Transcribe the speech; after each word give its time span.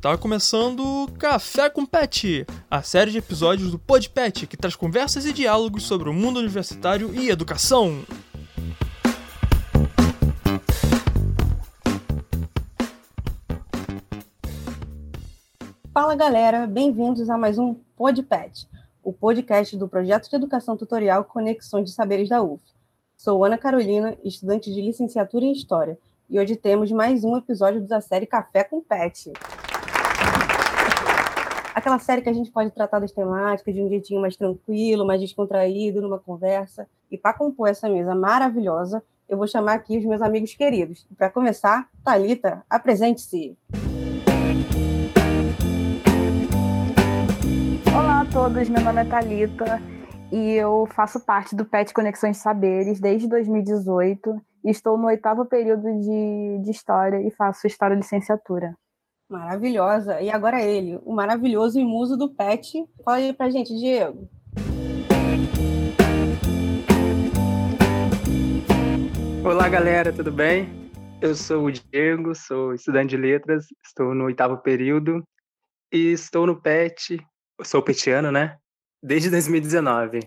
Tá 0.00 0.16
começando 0.16 1.06
Café 1.18 1.68
com 1.68 1.84
Pet, 1.84 2.46
a 2.70 2.80
série 2.80 3.10
de 3.10 3.18
episódios 3.18 3.70
do 3.70 3.78
Pod 3.78 4.08
Pet 4.08 4.46
que 4.46 4.56
traz 4.56 4.74
conversas 4.74 5.26
e 5.26 5.32
diálogos 5.32 5.82
sobre 5.82 6.08
o 6.08 6.14
mundo 6.14 6.40
universitário 6.40 7.14
e 7.14 7.28
educação. 7.28 8.02
Fala 15.92 16.14
galera, 16.14 16.66
bem-vindos 16.66 17.28
a 17.28 17.36
mais 17.36 17.58
um 17.58 17.74
Pod 17.94 18.22
Pet, 18.22 18.66
o 19.04 19.12
podcast 19.12 19.76
do 19.76 19.86
projeto 19.86 20.30
de 20.30 20.36
educação 20.36 20.78
tutorial 20.78 21.24
Conexões 21.24 21.84
de 21.84 21.90
Saberes 21.90 22.30
da 22.30 22.42
UF. 22.42 22.62
Sou 23.18 23.44
Ana 23.44 23.58
Carolina, 23.58 24.16
estudante 24.24 24.72
de 24.72 24.80
licenciatura 24.80 25.44
em 25.44 25.52
História, 25.52 25.98
e 26.30 26.40
hoje 26.40 26.56
temos 26.56 26.90
mais 26.90 27.22
um 27.22 27.36
episódio 27.36 27.82
da 27.82 28.00
série 28.00 28.24
Café 28.24 28.64
com 28.64 28.80
Pet 28.80 29.30
aquela 31.80 31.98
série 31.98 32.20
que 32.20 32.28
a 32.28 32.32
gente 32.32 32.50
pode 32.50 32.70
tratar 32.70 32.98
das 32.98 33.10
temáticas 33.10 33.74
de 33.74 33.82
um 33.82 33.88
jeitinho 33.88 34.20
mais 34.20 34.36
tranquilo, 34.36 35.06
mais 35.06 35.18
descontraído, 35.18 36.02
numa 36.02 36.18
conversa. 36.18 36.86
E 37.10 37.16
para 37.16 37.32
compor 37.32 37.70
essa 37.70 37.88
mesa 37.88 38.14
maravilhosa, 38.14 39.02
eu 39.26 39.38
vou 39.38 39.46
chamar 39.46 39.74
aqui 39.74 39.96
os 39.96 40.04
meus 40.04 40.20
amigos 40.20 40.52
queridos. 40.54 41.06
Para 41.16 41.30
começar, 41.30 41.88
Talita, 42.04 42.62
apresente-se. 42.68 43.56
Olá 47.96 48.20
a 48.20 48.26
todos, 48.26 48.68
meu 48.68 48.82
nome 48.82 49.00
é 49.00 49.04
Talita 49.06 49.80
e 50.30 50.52
eu 50.52 50.86
faço 50.94 51.18
parte 51.20 51.56
do 51.56 51.64
PET 51.64 51.94
Conexões 51.94 52.36
Saberes 52.36 53.00
desde 53.00 53.26
2018 53.26 54.38
e 54.66 54.70
estou 54.70 54.98
no 54.98 55.06
oitavo 55.06 55.46
período 55.46 55.90
de, 55.98 56.58
de 56.62 56.70
História 56.70 57.26
e 57.26 57.30
faço 57.30 57.66
História 57.66 57.94
Licenciatura. 57.94 58.76
Maravilhosa. 59.30 60.20
E 60.20 60.28
agora 60.28 60.60
ele, 60.60 60.98
o 61.04 61.14
maravilhoso 61.14 61.78
e 61.78 61.84
muso 61.84 62.16
do 62.16 62.28
pet. 62.28 62.84
Fala 63.04 63.18
aí 63.18 63.32
pra 63.32 63.48
gente, 63.48 63.72
Diego. 63.78 64.28
Olá, 69.44 69.68
galera, 69.68 70.12
tudo 70.12 70.32
bem? 70.32 70.68
Eu 71.22 71.36
sou 71.36 71.66
o 71.66 71.70
Diego, 71.70 72.34
sou 72.34 72.74
estudante 72.74 73.10
de 73.10 73.16
letras, 73.18 73.66
estou 73.84 74.14
no 74.14 74.24
oitavo 74.24 74.58
período 74.58 75.22
e 75.92 76.12
estou 76.12 76.46
no 76.46 76.60
PET, 76.60 77.18
sou 77.62 77.82
petiano, 77.82 78.32
né? 78.32 78.56
Desde 79.02 79.30
2019. 79.30 80.20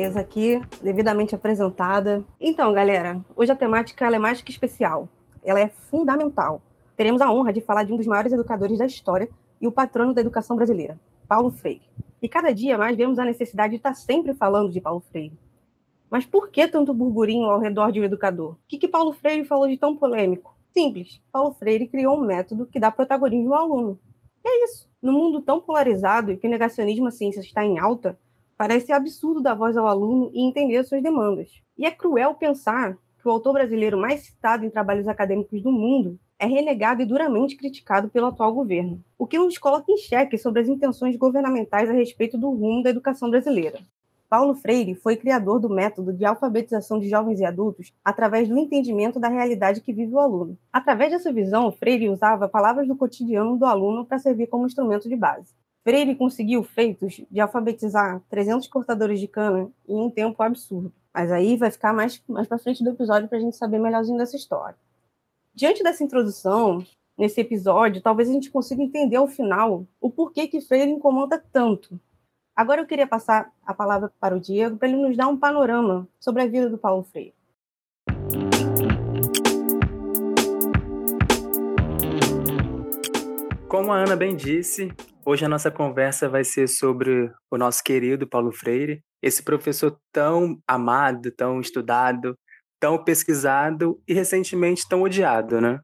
Mesa 0.00 0.20
aqui, 0.20 0.58
devidamente 0.82 1.34
apresentada. 1.34 2.24
Então, 2.40 2.72
galera, 2.72 3.20
hoje 3.36 3.52
a 3.52 3.56
temática 3.56 4.06
é 4.06 4.18
mais 4.18 4.40
que 4.40 4.50
especial. 4.50 5.06
Ela 5.44 5.60
é 5.60 5.68
fundamental. 5.68 6.62
Teremos 6.96 7.20
a 7.20 7.30
honra 7.30 7.52
de 7.52 7.60
falar 7.60 7.84
de 7.84 7.92
um 7.92 7.98
dos 7.98 8.06
maiores 8.06 8.32
educadores 8.32 8.78
da 8.78 8.86
história 8.86 9.28
e 9.60 9.66
o 9.66 9.72
patrono 9.72 10.14
da 10.14 10.22
educação 10.22 10.56
brasileira, 10.56 10.98
Paulo 11.28 11.50
Freire. 11.50 11.82
E 12.22 12.28
cada 12.30 12.50
dia 12.50 12.78
mais 12.78 12.96
vemos 12.96 13.18
a 13.18 13.26
necessidade 13.26 13.72
de 13.72 13.76
estar 13.76 13.94
sempre 13.94 14.32
falando 14.32 14.72
de 14.72 14.80
Paulo 14.80 15.00
Freire. 15.00 15.38
Mas 16.10 16.24
por 16.24 16.48
que 16.48 16.66
tanto 16.66 16.94
burburinho 16.94 17.50
ao 17.50 17.60
redor 17.60 17.92
de 17.92 18.00
um 18.00 18.04
educador? 18.04 18.52
O 18.52 18.58
que, 18.66 18.78
que 18.78 18.88
Paulo 18.88 19.12
Freire 19.12 19.44
falou 19.44 19.68
de 19.68 19.76
tão 19.76 19.94
polêmico? 19.94 20.56
Simples. 20.72 21.20
Paulo 21.30 21.52
Freire 21.52 21.86
criou 21.86 22.16
um 22.16 22.24
método 22.24 22.66
que 22.66 22.80
dá 22.80 22.90
protagonismo 22.90 23.54
ao 23.54 23.64
aluno. 23.64 24.00
E 24.42 24.48
é 24.48 24.64
isso. 24.64 24.88
No 25.02 25.12
mundo 25.12 25.42
tão 25.42 25.60
polarizado 25.60 26.32
e 26.32 26.38
que 26.38 26.46
o 26.46 26.50
negacionismo 26.50 27.06
à 27.06 27.10
ciência 27.10 27.40
está 27.40 27.62
em 27.64 27.78
alta, 27.78 28.18
Parece 28.60 28.92
absurdo 28.92 29.40
dar 29.40 29.54
voz 29.54 29.74
ao 29.74 29.86
aluno 29.86 30.30
e 30.34 30.46
entender 30.46 30.84
suas 30.84 31.02
demandas. 31.02 31.48
E 31.78 31.86
é 31.86 31.90
cruel 31.90 32.34
pensar 32.34 32.94
que 33.18 33.26
o 33.26 33.30
autor 33.30 33.54
brasileiro 33.54 33.96
mais 33.96 34.20
citado 34.20 34.66
em 34.66 34.68
trabalhos 34.68 35.08
acadêmicos 35.08 35.62
do 35.62 35.72
mundo 35.72 36.20
é 36.38 36.44
renegado 36.44 37.00
e 37.00 37.06
duramente 37.06 37.56
criticado 37.56 38.10
pelo 38.10 38.26
atual 38.26 38.52
governo, 38.52 39.02
o 39.18 39.26
que 39.26 39.38
nos 39.38 39.56
coloca 39.56 39.90
em 39.90 39.96
xeque 39.96 40.36
sobre 40.36 40.60
as 40.60 40.68
intenções 40.68 41.16
governamentais 41.16 41.88
a 41.88 41.94
respeito 41.94 42.36
do 42.36 42.50
rumo 42.50 42.82
da 42.82 42.90
educação 42.90 43.30
brasileira. 43.30 43.78
Paulo 44.28 44.54
Freire 44.54 44.94
foi 44.94 45.16
criador 45.16 45.58
do 45.58 45.70
método 45.70 46.12
de 46.12 46.26
alfabetização 46.26 47.00
de 47.00 47.08
jovens 47.08 47.40
e 47.40 47.46
adultos 47.46 47.94
através 48.04 48.46
do 48.46 48.58
entendimento 48.58 49.18
da 49.18 49.28
realidade 49.28 49.80
que 49.80 49.90
vive 49.90 50.12
o 50.12 50.20
aluno. 50.20 50.58
Através 50.70 51.10
dessa 51.10 51.32
visão, 51.32 51.72
Freire 51.72 52.10
usava 52.10 52.46
palavras 52.46 52.86
do 52.86 52.94
cotidiano 52.94 53.56
do 53.56 53.64
aluno 53.64 54.04
para 54.04 54.18
servir 54.18 54.48
como 54.48 54.66
instrumento 54.66 55.08
de 55.08 55.16
base. 55.16 55.58
Freire 55.82 56.14
conseguiu 56.14 56.62
feitos 56.62 57.22
de 57.30 57.40
alfabetizar 57.40 58.20
300 58.28 58.68
cortadores 58.68 59.18
de 59.18 59.26
cana 59.26 59.70
em 59.88 59.96
um 59.96 60.10
tempo 60.10 60.42
absurdo. 60.42 60.92
Mas 61.12 61.32
aí 61.32 61.56
vai 61.56 61.70
ficar 61.70 61.92
mais, 61.92 62.22
mais 62.28 62.46
para 62.46 62.58
frente 62.58 62.84
do 62.84 62.90
episódio 62.90 63.28
para 63.28 63.38
a 63.38 63.40
gente 63.40 63.56
saber 63.56 63.78
melhorzinho 63.78 64.18
dessa 64.18 64.36
história. 64.36 64.76
Diante 65.54 65.82
dessa 65.82 66.04
introdução, 66.04 66.84
nesse 67.18 67.40
episódio, 67.40 68.00
talvez 68.00 68.28
a 68.28 68.32
gente 68.32 68.50
consiga 68.50 68.82
entender 68.82 69.16
ao 69.16 69.26
final 69.26 69.86
o 70.00 70.10
porquê 70.10 70.46
que 70.46 70.60
Freire 70.60 70.90
incomoda 70.90 71.42
tanto. 71.52 71.98
Agora 72.54 72.82
eu 72.82 72.86
queria 72.86 73.06
passar 73.06 73.52
a 73.64 73.72
palavra 73.72 74.12
para 74.20 74.36
o 74.36 74.40
Diego 74.40 74.76
para 74.76 74.88
ele 74.88 74.98
nos 74.98 75.16
dar 75.16 75.28
um 75.28 75.36
panorama 75.36 76.06
sobre 76.20 76.42
a 76.42 76.46
vida 76.46 76.68
do 76.68 76.78
Paulo 76.78 77.02
Freire. 77.04 77.34
Como 83.70 83.92
a 83.92 83.98
Ana 83.98 84.16
bem 84.16 84.34
disse, 84.34 84.92
Hoje 85.24 85.44
a 85.44 85.48
nossa 85.48 85.70
conversa 85.70 86.28
vai 86.28 86.42
ser 86.42 86.66
sobre 86.66 87.32
o 87.48 87.56
nosso 87.56 87.84
querido 87.84 88.26
Paulo 88.26 88.50
Freire, 88.50 89.00
esse 89.22 89.44
professor 89.44 89.96
tão 90.10 90.60
amado, 90.66 91.30
tão 91.30 91.60
estudado, 91.60 92.36
tão 92.80 93.04
pesquisado 93.04 94.02
e 94.08 94.12
recentemente 94.12 94.88
tão 94.88 95.02
odiado, 95.02 95.60
né? 95.60 95.78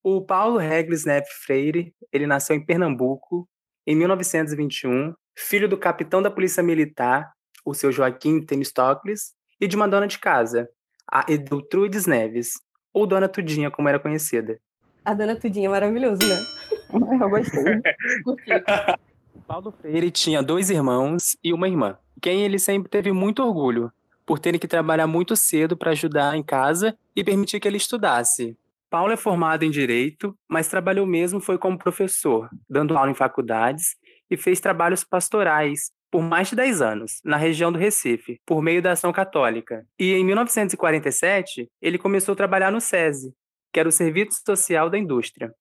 O 0.00 0.24
Paulo 0.24 0.58
Reglis 0.58 1.04
Neves 1.04 1.32
Freire, 1.44 1.92
ele 2.12 2.24
nasceu 2.24 2.54
em 2.54 2.64
Pernambuco 2.64 3.48
em 3.84 3.96
1921, 3.96 5.12
filho 5.36 5.68
do 5.68 5.76
capitão 5.76 6.22
da 6.22 6.30
Polícia 6.30 6.62
Militar, 6.62 7.32
o 7.64 7.74
seu 7.74 7.90
Joaquim 7.90 8.40
Temistocles, 8.46 9.32
e 9.60 9.66
de 9.66 9.74
uma 9.74 9.88
dona 9.88 10.06
de 10.06 10.20
casa, 10.20 10.68
a 11.10 11.26
Ediltrudes 11.28 12.06
Neves, 12.06 12.52
ou 12.94 13.08
Dona 13.08 13.28
Tudinha, 13.28 13.72
como 13.72 13.88
era 13.88 13.98
conhecida. 13.98 14.56
A 15.04 15.14
Dona 15.14 15.34
Tudinha 15.34 15.66
é 15.66 15.70
maravilhoso, 15.70 16.20
né? 16.28 16.59
Eu 17.20 17.30
gostei. 18.24 18.62
Paulo 19.46 19.72
Freire 19.80 20.10
tinha 20.10 20.42
dois 20.42 20.70
irmãos 20.70 21.36
e 21.42 21.52
uma 21.52 21.68
irmã, 21.68 21.96
quem 22.20 22.42
ele 22.42 22.58
sempre 22.58 22.88
teve 22.88 23.12
muito 23.12 23.42
orgulho, 23.42 23.92
por 24.24 24.38
terem 24.38 24.60
que 24.60 24.68
trabalhar 24.68 25.06
muito 25.06 25.34
cedo 25.34 25.76
para 25.76 25.90
ajudar 25.90 26.36
em 26.36 26.42
casa 26.42 26.96
e 27.16 27.24
permitir 27.24 27.58
que 27.58 27.66
ele 27.66 27.76
estudasse. 27.76 28.56
Paulo 28.88 29.12
é 29.12 29.16
formado 29.16 29.64
em 29.64 29.70
Direito, 29.70 30.36
mas 30.48 30.68
trabalhou 30.68 31.06
mesmo 31.06 31.40
foi 31.40 31.58
como 31.58 31.78
professor, 31.78 32.48
dando 32.68 32.96
aula 32.96 33.10
em 33.10 33.14
faculdades 33.14 33.96
e 34.30 34.36
fez 34.36 34.60
trabalhos 34.60 35.04
pastorais 35.04 35.92
por 36.10 36.22
mais 36.22 36.48
de 36.48 36.56
10 36.56 36.82
anos, 36.82 37.20
na 37.24 37.36
região 37.36 37.70
do 37.70 37.78
Recife, 37.78 38.40
por 38.44 38.60
meio 38.60 38.82
da 38.82 38.92
Ação 38.92 39.12
Católica. 39.12 39.86
E 39.98 40.12
em 40.12 40.24
1947, 40.24 41.68
ele 41.80 41.98
começou 41.98 42.32
a 42.32 42.36
trabalhar 42.36 42.72
no 42.72 42.80
SESI, 42.80 43.32
que 43.72 43.78
era 43.78 43.88
o 43.88 43.92
Serviço 43.92 44.42
Social 44.44 44.90
da 44.90 44.98
Indústria, 44.98 45.54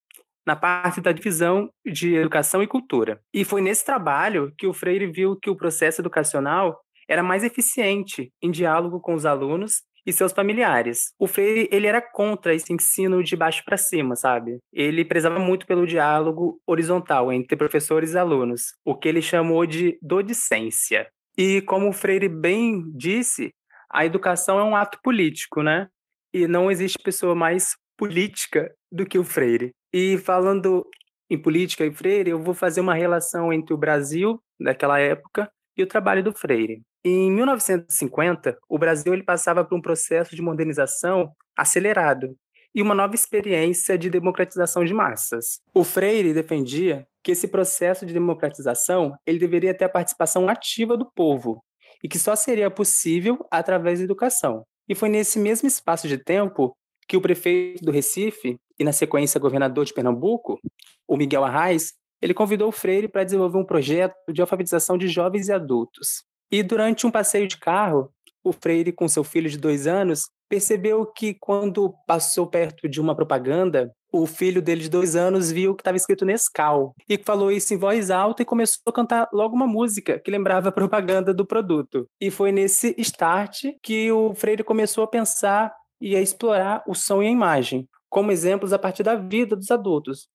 na 0.50 0.56
parte 0.56 1.00
da 1.00 1.12
divisão 1.12 1.70
de 1.86 2.16
educação 2.16 2.64
e 2.64 2.68
cultura. 2.68 3.22
E 3.32 3.46
foi 3.46 3.62
nesse 3.62 3.86
trabalho 3.86 4.52
que 4.58 4.66
o 4.66 4.74
Freire 4.74 5.06
viu 5.06 5.36
que 5.36 5.48
o 5.48 5.56
processo 5.56 6.02
educacional 6.02 6.76
era 7.08 7.22
mais 7.22 7.44
eficiente 7.44 8.32
em 8.42 8.50
diálogo 8.50 9.00
com 9.00 9.14
os 9.14 9.28
alunos 9.28 9.84
e 10.08 10.12
seus 10.12 10.32
familiares. 10.32 11.14
O 11.20 11.28
Freire, 11.28 11.70
ele 11.72 11.86
era 11.86 12.02
contra 12.02 12.56
esse 12.56 12.74
ensino 12.74 13.24
de 13.24 13.36
baixo 13.36 13.62
para 13.64 13.78
cima, 13.78 14.16
sabe? 14.16 14.58
Ele 14.74 15.06
prezava 15.06 15.38
muito 15.38 15.68
pelo 15.68 15.86
diálogo 15.86 16.60
horizontal 16.66 17.32
entre 17.32 17.56
professores 17.56 18.14
e 18.14 18.18
alunos, 18.18 18.74
o 18.84 18.96
que 18.96 19.08
ele 19.08 19.22
chamou 19.22 19.68
de 19.68 20.00
docência. 20.02 21.08
E 21.38 21.62
como 21.62 21.90
o 21.90 21.94
Freire 21.94 22.28
bem 22.28 22.84
disse, 22.96 23.52
a 23.88 24.04
educação 24.04 24.58
é 24.58 24.64
um 24.64 24.76
ato 24.76 24.98
político, 25.04 25.62
né? 25.62 25.88
E 26.34 26.48
não 26.48 26.72
existe 26.72 26.98
pessoa 27.04 27.36
mais 27.36 27.76
política 27.96 28.74
do 28.92 29.06
que 29.06 29.20
o 29.20 29.24
Freire. 29.24 29.76
E 29.94 30.18
falando 30.20 30.86
em 31.30 31.38
política 31.38 31.86
e 31.86 31.92
Freire, 31.92 32.32
eu 32.32 32.40
vou 32.40 32.54
fazer 32.54 32.82
uma 32.82 32.94
relação 32.94 33.54
entre 33.54 33.74
o 33.74 33.78
Brasil 33.78 34.42
daquela 34.60 35.00
época 35.00 35.52
e 35.78 35.84
o 35.84 35.88
trabalho 35.88 36.24
do 36.24 36.34
Freire. 36.34 36.82
Em 37.04 37.32
1950, 37.32 38.58
o 38.68 38.78
Brasil 38.78 39.14
ele 39.14 39.24
passava 39.24 39.64
por 39.64 39.78
um 39.78 39.82
processo 39.82 40.36
de 40.36 40.42
modernização 40.42 41.32
acelerado 41.58 42.36
e 42.76 42.82
uma 42.82 42.94
nova 42.94 43.16
experiência 43.16 43.98
de 43.98 44.10
democratização 44.10 44.84
de 44.84 44.94
massas. 44.94 45.60
O 45.74 45.84
Freire 45.84 46.34
defendia 46.34 47.08
que 47.24 47.32
esse 47.32 47.48
processo 47.48 48.06
de 48.06 48.14
democratização 48.14 49.16
ele 49.26 49.40
deveria 49.40 49.74
ter 49.74 49.86
a 49.86 49.90
participação 49.90 50.48
ativa 50.48 50.98
do 50.98 51.06
povo 51.06 51.64
e 52.04 52.08
que 52.08 52.20
só 52.20 52.36
seria 52.36 52.70
possível 52.70 53.46
através 53.52 54.00
da 54.00 54.06
educação. 54.06 54.64
E 54.88 54.96
foi 54.96 55.10
nesse 55.10 55.40
mesmo 55.40 55.68
espaço 55.68 56.08
de 56.08 56.18
tempo 56.18 56.76
que 57.10 57.18
o 57.18 57.22
prefeito 57.22 57.84
do 57.84 57.92
Recife 57.92 58.60
e 58.78 58.84
na 58.84 58.94
sequência 58.94 59.40
governador 59.40 59.84
de 59.84 59.94
Pernambuco, 59.94 60.60
o 61.08 61.18
Miguel 61.18 61.44
Arraes, 61.44 61.94
ele 62.22 62.36
convidou 62.36 62.70
o 62.70 62.72
Freire 62.72 63.08
para 63.08 63.24
desenvolver 63.24 63.58
um 63.58 63.66
projeto 63.66 64.14
de 64.32 64.40
alfabetização 64.42 64.96
de 64.96 65.08
jovens 65.08 65.48
e 65.48 65.52
adultos. 65.52 66.24
E 66.52 66.62
durante 66.62 67.08
um 67.08 67.12
passeio 67.12 67.48
de 67.48 67.58
carro, 67.58 68.12
o 68.44 68.54
Freire, 68.54 68.92
com 68.92 69.08
seu 69.08 69.24
filho 69.24 69.50
de 69.50 69.58
dois 69.58 69.88
anos, 69.88 70.30
percebeu 70.48 71.06
que 71.06 71.34
quando 71.34 71.94
passou 72.06 72.46
perto 72.46 72.88
de 72.88 73.02
uma 73.02 73.16
propaganda, 73.16 73.92
o 74.12 74.26
filho 74.26 74.62
dele 74.62 74.82
de 74.82 74.90
dois 74.90 75.16
anos 75.16 75.52
viu 75.52 75.76
que 75.76 75.82
estava 75.82 75.98
escrito 75.98 76.26
Nescau 76.26 76.94
e 77.08 77.18
falou 77.18 77.52
isso 77.52 77.74
em 77.74 77.78
voz 77.78 78.10
alta 78.10 78.42
e 78.42 78.46
começou 78.46 78.82
a 78.88 78.92
cantar 78.92 79.30
logo 79.32 79.56
uma 79.56 79.68
música 79.68 80.20
que 80.20 80.32
lembrava 80.32 80.70
a 80.70 80.72
propaganda 80.72 81.34
do 81.34 81.46
produto. 81.46 82.08
E 82.20 82.32
foi 82.32 82.52
nesse 82.52 82.96
start 82.98 83.66
que 83.84 84.12
o 84.12 84.34
Freire 84.34 84.64
começou 84.64 85.04
a 85.04 85.08
pensar 85.08 85.72
e 86.02 86.16
a 86.16 86.22
explorar 86.22 86.84
o 86.88 86.94
som 86.94 87.22
e 87.22 87.28
a 87.28 87.32
imagem, 87.32 87.88
como 88.10 88.32
exemplos 88.32 88.74
a 88.74 88.80
partir 88.80 89.04
da 89.04 89.16
vida 89.16 89.56
dos 89.56 89.70
adultos, 89.72 90.28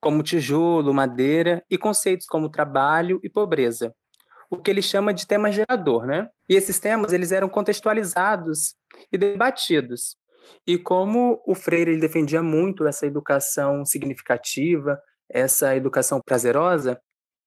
como 0.00 0.22
tijolo, 0.22 0.94
madeira 0.94 1.64
e 1.70 1.76
conceitos 1.76 2.26
como 2.26 2.48
trabalho 2.48 3.20
e 3.22 3.28
pobreza. 3.28 3.94
O 4.50 4.56
que 4.56 4.70
ele 4.70 4.82
chama 4.82 5.14
de 5.14 5.26
tema 5.26 5.52
gerador, 5.52 6.06
né? 6.06 6.28
E 6.48 6.56
esses 6.56 6.78
temas 6.80 7.12
eles 7.12 7.30
eram 7.30 7.48
contextualizados 7.48 8.74
e 9.12 9.18
debatidos. 9.18 10.16
E 10.66 10.76
como 10.78 11.40
o 11.46 11.54
Freire 11.54 11.92
ele 11.92 12.00
defendia 12.00 12.42
muito 12.42 12.86
essa 12.86 13.06
educação 13.06 13.84
significativa, 13.84 14.98
essa 15.28 15.76
educação 15.76 16.20
prazerosa, 16.24 17.00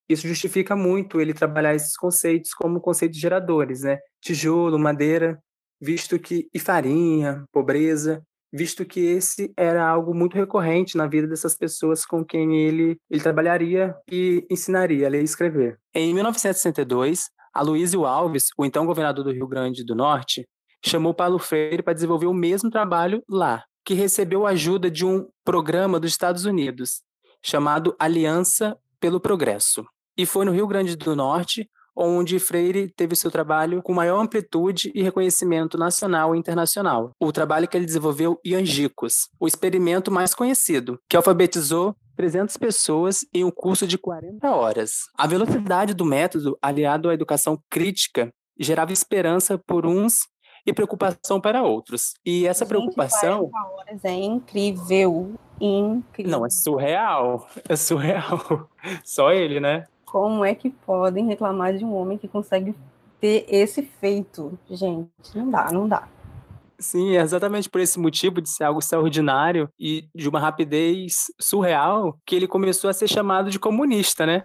isso 0.08 0.28
justifica 0.28 0.76
muito 0.76 1.20
ele 1.20 1.34
trabalhar 1.34 1.76
esses 1.76 1.98
conceitos 1.98 2.54
como 2.54 2.80
conceitos 2.80 3.20
geradores, 3.20 3.82
né? 3.82 4.00
Tijolo, 4.22 4.78
madeira, 4.78 5.42
visto 5.84 6.18
que 6.18 6.48
e 6.54 6.60
farinha, 6.60 7.44
pobreza, 7.52 8.24
visto 8.52 8.86
que 8.86 9.02
esse 9.02 9.52
era 9.58 9.86
algo 9.86 10.14
muito 10.14 10.36
recorrente 10.36 10.96
na 10.96 11.08
vida 11.08 11.28
dessas 11.28 11.56
pessoas 11.56 12.06
com 12.06 12.24
quem 12.24 12.56
ele, 12.56 12.98
ele 13.10 13.22
trabalharia 13.22 13.94
e 14.10 14.46
ensinaria 14.50 15.08
a 15.08 15.10
ler 15.10 15.22
e 15.22 15.26
escrever. 15.26 15.78
Em 15.94 16.14
1962, 16.14 17.30
Aloysio 17.54 18.06
Alves, 18.06 18.48
o 18.58 18.66
então 18.66 18.86
governador 18.86 19.26
do 19.26 19.32
Rio 19.32 19.48
Grande 19.48 19.84
do 19.84 19.94
Norte, 19.94 20.48
chamou 20.86 21.14
Paulo 21.14 21.38
Freire 21.38 21.84
para 21.84 21.94
desenvolver 21.94 22.28
o 22.28 22.34
mesmo 22.34 22.70
trabalho 22.70 23.22
lá, 23.28 23.64
que 23.84 23.94
recebeu 23.94 24.46
ajuda 24.46 24.90
de 24.90 25.06
um 25.06 25.28
programa 25.44 26.00
dos 26.00 26.12
Estados 26.12 26.46
Unidos, 26.46 27.02
chamado 27.42 27.94
Aliança 28.00 28.78
pelo 29.02 29.20
Progresso. 29.20 29.84
E 30.18 30.26
foi 30.26 30.46
no 30.46 30.52
Rio 30.52 30.68
Grande 30.68 30.96
do 30.96 31.14
Norte 31.16 31.70
onde 31.96 32.40
Freire 32.40 32.90
teve 32.96 33.16
seu 33.16 33.30
trabalho 33.30 33.82
com 33.82 33.94
maior 33.94 34.20
amplitude 34.20 34.92
e 34.94 35.04
reconhecimento 35.04 35.78
nacional 35.78 36.36
e 36.36 36.40
internacional. 36.40 37.12
O 37.20 37.32
trabalho 37.32 37.68
que 37.68 37.78
ele 37.78 37.86
desenvolveu 37.86 38.40
em 38.44 38.56
Angicos, 38.56 39.30
o 39.40 39.48
experimento 39.48 40.12
mais 40.12 40.34
conhecido, 40.34 41.00
que 41.10 41.18
alfabetizou 41.18 41.96
300 42.16 42.58
pessoas 42.58 43.26
em 43.34 43.44
um 43.44 43.52
curso 43.52 43.88
de 43.88 43.98
40 43.98 44.50
horas. 44.50 45.10
A 45.18 45.28
velocidade 45.28 45.94
do 45.94 46.06
método, 46.06 46.58
aliado 46.62 47.10
à 47.10 47.14
educação 47.14 47.60
crítica, 47.70 48.32
gerava 48.60 48.94
esperança 48.94 49.58
por 49.58 49.86
uns 49.86 50.28
e 50.66 50.72
preocupação 50.72 51.42
para 51.42 51.64
outros. 51.64 52.14
E 52.26 52.48
essa 52.48 52.66
preocupação. 52.66 53.50
horas 53.54 54.06
é 54.06 54.14
incrível. 54.14 55.34
Incrível. 55.60 56.32
Não, 56.32 56.46
é 56.46 56.50
surreal. 56.50 57.48
É 57.68 57.76
surreal. 57.76 58.70
Só 59.04 59.32
ele, 59.32 59.60
né? 59.60 59.86
Como 60.14 60.46
é 60.46 60.54
que 60.54 60.70
podem 60.70 61.26
reclamar 61.26 61.76
de 61.76 61.84
um 61.84 61.96
homem 61.96 62.20
que 62.20 62.28
consegue 62.28 62.76
ter 63.20 63.48
esse 63.50 63.82
feito? 63.82 64.56
Gente, 64.70 65.10
não 65.34 65.50
dá, 65.50 65.72
não 65.72 65.88
dá. 65.88 66.08
Sim, 66.78 67.18
é 67.18 67.22
exatamente 67.22 67.68
por 67.68 67.82
esse 67.82 68.00
motivo 68.00 68.40
de 68.40 68.48
ser 68.48 68.66
algo 68.66 68.78
extraordinário 68.78 69.68
e 69.80 70.08
de 70.14 70.30
uma 70.30 70.40
rapidez 70.40 71.32
surreal 71.42 72.16
que 72.28 72.36
ele 72.36 72.48
começou 72.48 72.92
a 72.92 72.94
ser 72.94 73.08
chamado 73.08 73.50
de 73.50 73.58
comunista, 73.58 74.24
né? 74.24 74.44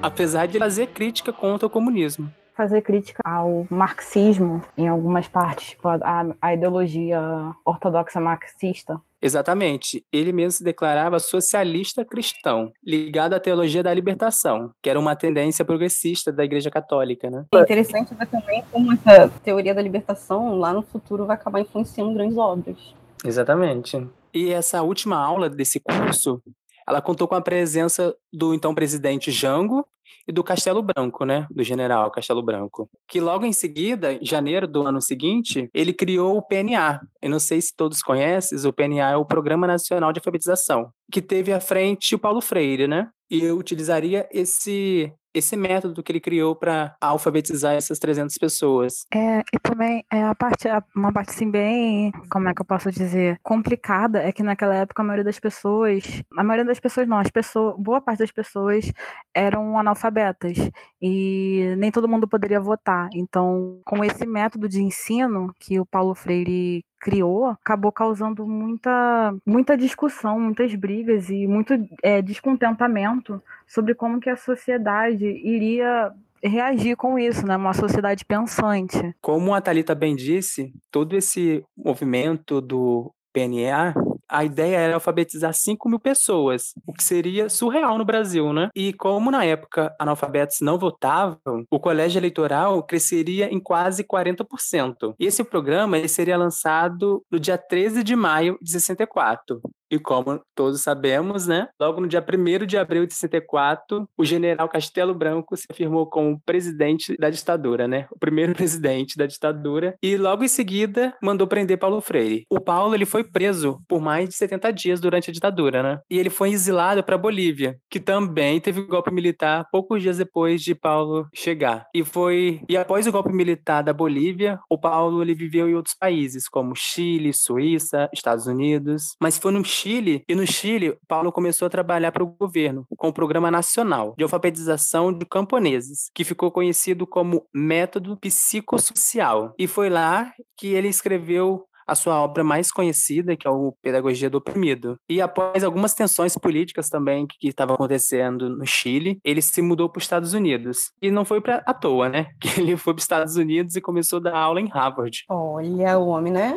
apesar 0.00 0.46
de 0.46 0.58
fazer 0.58 0.86
crítica 0.86 1.32
contra 1.32 1.66
o 1.66 1.70
comunismo. 1.70 2.32
Fazer 2.54 2.80
crítica 2.80 3.20
ao 3.22 3.66
marxismo, 3.68 4.62
em 4.78 4.88
algumas 4.88 5.28
partes, 5.28 5.70
tipo, 5.70 5.88
a, 5.88 6.26
a 6.40 6.54
ideologia 6.54 7.20
ortodoxa 7.64 8.18
marxista. 8.18 8.98
Exatamente. 9.20 10.04
Ele 10.12 10.32
mesmo 10.32 10.52
se 10.52 10.64
declarava 10.64 11.18
socialista 11.18 12.04
cristão, 12.04 12.70
ligado 12.84 13.34
à 13.34 13.40
teologia 13.40 13.82
da 13.82 13.92
libertação, 13.92 14.70
que 14.82 14.90
era 14.90 15.00
uma 15.00 15.16
tendência 15.16 15.64
progressista 15.64 16.32
da 16.32 16.44
Igreja 16.44 16.70
Católica, 16.70 17.30
né? 17.30 17.44
É 17.52 17.60
interessante 17.60 18.14
ver 18.14 18.26
também 18.26 18.62
como 18.70 18.92
essa 18.92 19.28
teoria 19.42 19.74
da 19.74 19.82
libertação 19.82 20.58
lá 20.58 20.72
no 20.72 20.82
futuro 20.82 21.26
vai 21.26 21.36
acabar 21.36 21.60
influenciando 21.60 22.14
grandes 22.14 22.36
obras. 22.36 22.94
Exatamente. 23.24 24.06
E 24.32 24.52
essa 24.52 24.82
última 24.82 25.16
aula 25.16 25.48
desse 25.48 25.80
curso, 25.80 26.42
ela 26.88 27.02
contou 27.02 27.26
com 27.26 27.34
a 27.34 27.40
presença 27.40 28.14
do 28.32 28.54
então 28.54 28.74
presidente 28.74 29.30
Jango 29.30 29.86
e 30.28 30.32
do 30.32 30.42
Castelo 30.42 30.82
Branco, 30.82 31.24
né? 31.24 31.46
Do 31.50 31.62
general 31.62 32.10
Castelo 32.10 32.42
Branco. 32.42 32.88
Que 33.08 33.20
logo 33.20 33.44
em 33.44 33.52
seguida, 33.52 34.12
em 34.12 34.24
janeiro 34.24 34.66
do 34.66 34.82
ano 34.86 35.00
seguinte, 35.00 35.68
ele 35.72 35.92
criou 35.92 36.36
o 36.36 36.42
PNA. 36.42 37.00
Eu 37.22 37.30
não 37.30 37.38
sei 37.38 37.60
se 37.60 37.74
todos 37.74 38.02
conhecem, 38.02 38.58
o 38.66 38.72
PNA 38.72 39.10
é 39.12 39.16
o 39.16 39.24
Programa 39.24 39.66
Nacional 39.66 40.12
de 40.12 40.18
Alfabetização, 40.18 40.90
que 41.12 41.22
teve 41.22 41.52
à 41.52 41.60
frente 41.60 42.14
o 42.14 42.18
Paulo 42.18 42.40
Freire, 42.40 42.88
né? 42.88 43.08
E 43.30 43.42
eu 43.44 43.56
utilizaria 43.56 44.28
esse 44.32 45.12
esse 45.36 45.54
método 45.54 46.02
que 46.02 46.10
ele 46.10 46.20
criou 46.20 46.56
para 46.56 46.96
alfabetizar 47.00 47.74
essas 47.74 47.98
300 47.98 48.36
pessoas. 48.38 49.06
É, 49.12 49.40
e 49.52 49.58
também 49.62 50.04
é 50.10 50.22
a 50.22 50.34
parte, 50.34 50.66
uma 50.94 51.12
parte 51.12 51.30
assim 51.30 51.50
bem, 51.50 52.10
como 52.30 52.48
é 52.48 52.54
que 52.54 52.62
eu 52.62 52.66
posso 52.66 52.90
dizer, 52.90 53.38
complicada, 53.42 54.22
é 54.22 54.32
que 54.32 54.42
naquela 54.42 54.74
época 54.74 55.02
a 55.02 55.04
maioria 55.04 55.24
das 55.24 55.38
pessoas, 55.38 56.22
a 56.36 56.42
maioria 56.42 56.64
das 56.64 56.80
pessoas 56.80 57.06
não, 57.06 57.18
as 57.18 57.30
pessoas, 57.30 57.74
boa 57.78 58.00
parte 58.00 58.20
das 58.20 58.32
pessoas 58.32 58.90
eram 59.34 59.78
analfabetas 59.78 60.56
e 61.00 61.74
nem 61.76 61.90
todo 61.90 62.08
mundo 62.08 62.26
poderia 62.26 62.60
votar. 62.60 63.10
Então, 63.12 63.80
com 63.84 64.02
esse 64.02 64.26
método 64.26 64.68
de 64.68 64.82
ensino 64.82 65.54
que 65.60 65.78
o 65.78 65.84
Paulo 65.84 66.14
Freire 66.14 66.82
criou 67.00 67.46
acabou 67.46 67.92
causando 67.92 68.46
muita, 68.46 69.34
muita 69.44 69.76
discussão, 69.76 70.40
muitas 70.40 70.74
brigas 70.74 71.30
e 71.30 71.46
muito 71.46 71.74
é, 72.02 72.20
descontentamento 72.22 73.42
sobre 73.66 73.94
como 73.94 74.20
que 74.20 74.30
a 74.30 74.36
sociedade 74.36 75.26
iria 75.26 76.12
reagir 76.42 76.96
com 76.96 77.18
isso, 77.18 77.46
né? 77.46 77.56
Uma 77.56 77.74
sociedade 77.74 78.24
pensante. 78.24 79.14
Como 79.20 79.54
a 79.54 79.60
Talita 79.60 79.94
bem 79.94 80.14
disse, 80.14 80.72
todo 80.90 81.16
esse 81.16 81.64
movimento 81.76 82.60
do 82.60 83.12
PNA 83.32 83.94
a 84.28 84.44
ideia 84.44 84.76
era 84.76 84.94
alfabetizar 84.94 85.52
5 85.52 85.88
mil 85.88 85.98
pessoas, 85.98 86.74
o 86.86 86.92
que 86.92 87.02
seria 87.02 87.48
surreal 87.48 87.98
no 87.98 88.04
Brasil, 88.04 88.52
né? 88.52 88.68
E 88.74 88.92
como 88.92 89.30
na 89.30 89.44
época 89.44 89.94
analfabetos 89.98 90.60
não 90.60 90.78
votavam, 90.78 91.64
o 91.70 91.80
colégio 91.80 92.18
eleitoral 92.18 92.82
cresceria 92.82 93.52
em 93.52 93.60
quase 93.60 94.04
40%. 94.04 95.14
E 95.18 95.26
esse 95.26 95.42
programa 95.44 95.98
ele 95.98 96.08
seria 96.08 96.36
lançado 96.36 97.24
no 97.30 97.38
dia 97.38 97.58
13 97.58 98.02
de 98.02 98.16
maio 98.16 98.58
de 98.60 98.70
64. 98.70 99.60
E 99.90 99.98
como 99.98 100.40
todos 100.54 100.82
sabemos, 100.82 101.46
né, 101.46 101.68
logo 101.80 102.00
no 102.00 102.08
dia 102.08 102.24
1 102.24 102.66
de 102.66 102.76
abril 102.76 103.06
de 103.06 103.14
64, 103.14 104.08
o 104.16 104.24
general 104.24 104.68
Castelo 104.68 105.14
Branco 105.14 105.56
se 105.56 105.66
afirmou 105.70 106.06
como 106.06 106.40
presidente 106.44 107.16
da 107.18 107.30
ditadura, 107.30 107.86
né? 107.86 108.06
O 108.10 108.18
primeiro 108.18 108.52
presidente 108.54 109.16
da 109.16 109.26
ditadura. 109.26 109.94
E 110.02 110.16
logo 110.16 110.44
em 110.44 110.48
seguida 110.48 111.14
mandou 111.22 111.46
prender 111.46 111.78
Paulo 111.78 112.00
Freire. 112.00 112.44
O 112.50 112.60
Paulo 112.60 112.94
ele 112.94 113.06
foi 113.06 113.24
preso 113.24 113.80
por 113.88 114.00
mais 114.00 114.28
de 114.28 114.34
70 114.34 114.72
dias 114.72 115.00
durante 115.00 115.30
a 115.30 115.32
ditadura, 115.32 115.82
né? 115.82 116.00
E 116.10 116.18
ele 116.18 116.30
foi 116.30 116.50
exilado 116.50 117.02
para 117.02 117.18
Bolívia, 117.18 117.78
que 117.90 118.00
também 118.00 118.60
teve 118.60 118.80
um 118.80 118.86
golpe 118.86 119.10
militar 119.10 119.66
poucos 119.70 120.02
dias 120.02 120.18
depois 120.18 120.62
de 120.62 120.74
Paulo 120.74 121.26
chegar. 121.34 121.86
E 121.94 122.04
foi 122.04 122.60
e 122.68 122.76
após 122.76 123.06
o 123.06 123.12
golpe 123.12 123.32
militar 123.32 123.82
da 123.82 123.92
Bolívia, 123.92 124.58
o 124.70 124.78
Paulo 124.78 125.22
ele 125.22 125.34
viveu 125.34 125.68
em 125.68 125.74
outros 125.74 125.94
países 125.94 126.48
como 126.48 126.74
Chile, 126.74 127.32
Suíça, 127.32 128.08
Estados 128.12 128.46
Unidos, 128.46 129.14
mas 129.20 129.38
foi 129.38 129.52
no 129.52 129.64
Chile, 129.76 130.24
e 130.26 130.34
no 130.34 130.46
Chile, 130.46 130.96
Paulo 131.06 131.30
começou 131.30 131.66
a 131.66 131.70
trabalhar 131.70 132.10
para 132.10 132.24
o 132.24 132.26
governo 132.26 132.86
com 132.96 133.08
o 133.08 133.12
Programa 133.12 133.50
Nacional 133.50 134.14
de 134.16 134.24
Alfabetização 134.24 135.12
de 135.12 135.26
Camponeses, 135.26 136.10
que 136.14 136.24
ficou 136.24 136.50
conhecido 136.50 137.06
como 137.06 137.46
Método 137.54 138.16
Psicossocial. 138.16 139.54
E 139.58 139.66
foi 139.66 139.90
lá 139.90 140.32
que 140.56 140.68
ele 140.68 140.88
escreveu 140.88 141.66
a 141.86 141.94
sua 141.94 142.20
obra 142.20 142.42
mais 142.42 142.72
conhecida, 142.72 143.36
que 143.36 143.46
é 143.46 143.50
o 143.50 143.72
Pedagogia 143.80 144.28
do 144.28 144.38
Oprimido. 144.38 144.98
E 145.08 145.20
após 145.20 145.62
algumas 145.62 145.94
tensões 145.94 146.36
políticas 146.36 146.88
também 146.88 147.26
que 147.26 147.48
estavam 147.48 147.74
acontecendo 147.74 148.48
no 148.48 148.66
Chile, 148.66 149.20
ele 149.22 149.40
se 149.40 149.62
mudou 149.62 149.88
para 149.88 149.98
os 149.98 150.04
Estados 150.04 150.32
Unidos. 150.32 150.90
E 151.00 151.10
não 151.10 151.24
foi 151.24 151.40
pra, 151.40 151.62
à 151.66 151.72
toa, 151.72 152.08
né? 152.08 152.26
Que 152.40 152.60
ele 152.60 152.76
foi 152.76 152.94
para 152.94 152.98
os 152.98 153.04
Estados 153.04 153.36
Unidos 153.36 153.76
e 153.76 153.80
começou 153.80 154.18
a 154.18 154.22
dar 154.22 154.36
aula 154.36 154.60
em 154.60 154.68
Harvard. 154.68 155.24
Olha, 155.28 155.98
o 155.98 156.08
homem, 156.08 156.32
né? 156.32 156.56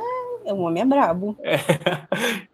O 0.53 0.61
homem 0.61 0.83
é 0.83 0.85
brabo. 0.85 1.37
É. 1.41 1.57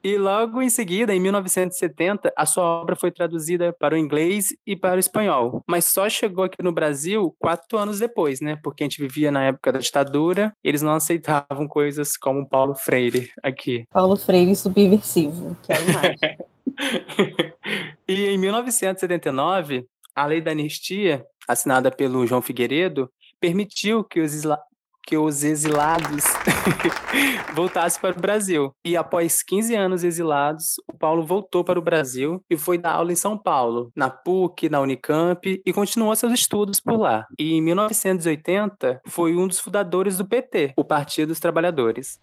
E 0.03 0.17
logo 0.17 0.61
em 0.61 0.69
seguida, 0.69 1.15
em 1.15 1.19
1970, 1.19 2.31
a 2.37 2.45
sua 2.45 2.63
obra 2.63 2.95
foi 2.95 3.11
traduzida 3.11 3.73
para 3.73 3.95
o 3.95 3.97
inglês 3.97 4.55
e 4.65 4.75
para 4.75 4.97
o 4.97 4.99
espanhol. 4.99 5.63
Mas 5.67 5.85
só 5.85 6.07
chegou 6.07 6.45
aqui 6.45 6.61
no 6.61 6.71
Brasil 6.71 7.35
quatro 7.39 7.77
anos 7.77 7.99
depois, 7.99 8.39
né? 8.39 8.57
Porque 8.63 8.83
a 8.83 8.85
gente 8.85 9.01
vivia 9.01 9.31
na 9.31 9.45
época 9.45 9.71
da 9.71 9.79
ditadura, 9.79 10.53
eles 10.63 10.81
não 10.81 10.93
aceitavam 10.93 11.67
coisas 11.67 12.15
como 12.17 12.47
Paulo 12.47 12.75
Freire 12.75 13.31
aqui. 13.41 13.85
Paulo 13.91 14.15
Freire 14.15 14.55
subversivo, 14.55 15.57
que 15.63 15.73
é 15.73 15.81
imagem. 15.81 16.37
e 18.07 18.25
em 18.27 18.37
1979, 18.37 19.85
A 20.15 20.25
lei 20.25 20.39
da 20.39 20.51
anistia, 20.51 21.25
assinada 21.47 21.91
pelo 21.91 22.25
João 22.25 22.41
Figueiredo, 22.41 23.09
permitiu 23.39 24.03
que 24.03 24.21
os, 24.21 24.43
que 25.05 25.17
os 25.17 25.43
exilados 25.43 26.23
voltassem 27.53 28.01
para 28.01 28.17
o 28.17 28.21
Brasil. 28.21 28.71
E 28.83 28.97
após 28.97 29.43
15 29.43 29.75
anos 29.75 30.03
exilados, 30.03 30.75
o 30.91 30.97
Paulo 30.97 31.25
voltou 31.25 31.63
para 31.63 31.77
o 31.77 31.81
Brasil 31.81 32.41
e 32.49 32.57
foi 32.57 32.77
dar 32.77 32.93
aula 32.93 33.11
em 33.11 33.15
São 33.15 33.37
Paulo, 33.37 33.91
na 33.95 34.09
PUC, 34.09 34.69
na 34.69 34.81
Unicamp, 34.81 35.61
e 35.65 35.73
continuou 35.73 36.15
seus 36.15 36.33
estudos 36.33 36.79
por 36.79 36.99
lá. 36.99 37.25
E 37.39 37.53
em 37.53 37.61
1980, 37.61 39.01
foi 39.07 39.35
um 39.35 39.47
dos 39.47 39.59
fundadores 39.59 40.17
do 40.17 40.25
PT, 40.25 40.73
o 40.75 40.83
Partido 40.83 41.29
dos 41.29 41.39
Trabalhadores. 41.39 42.19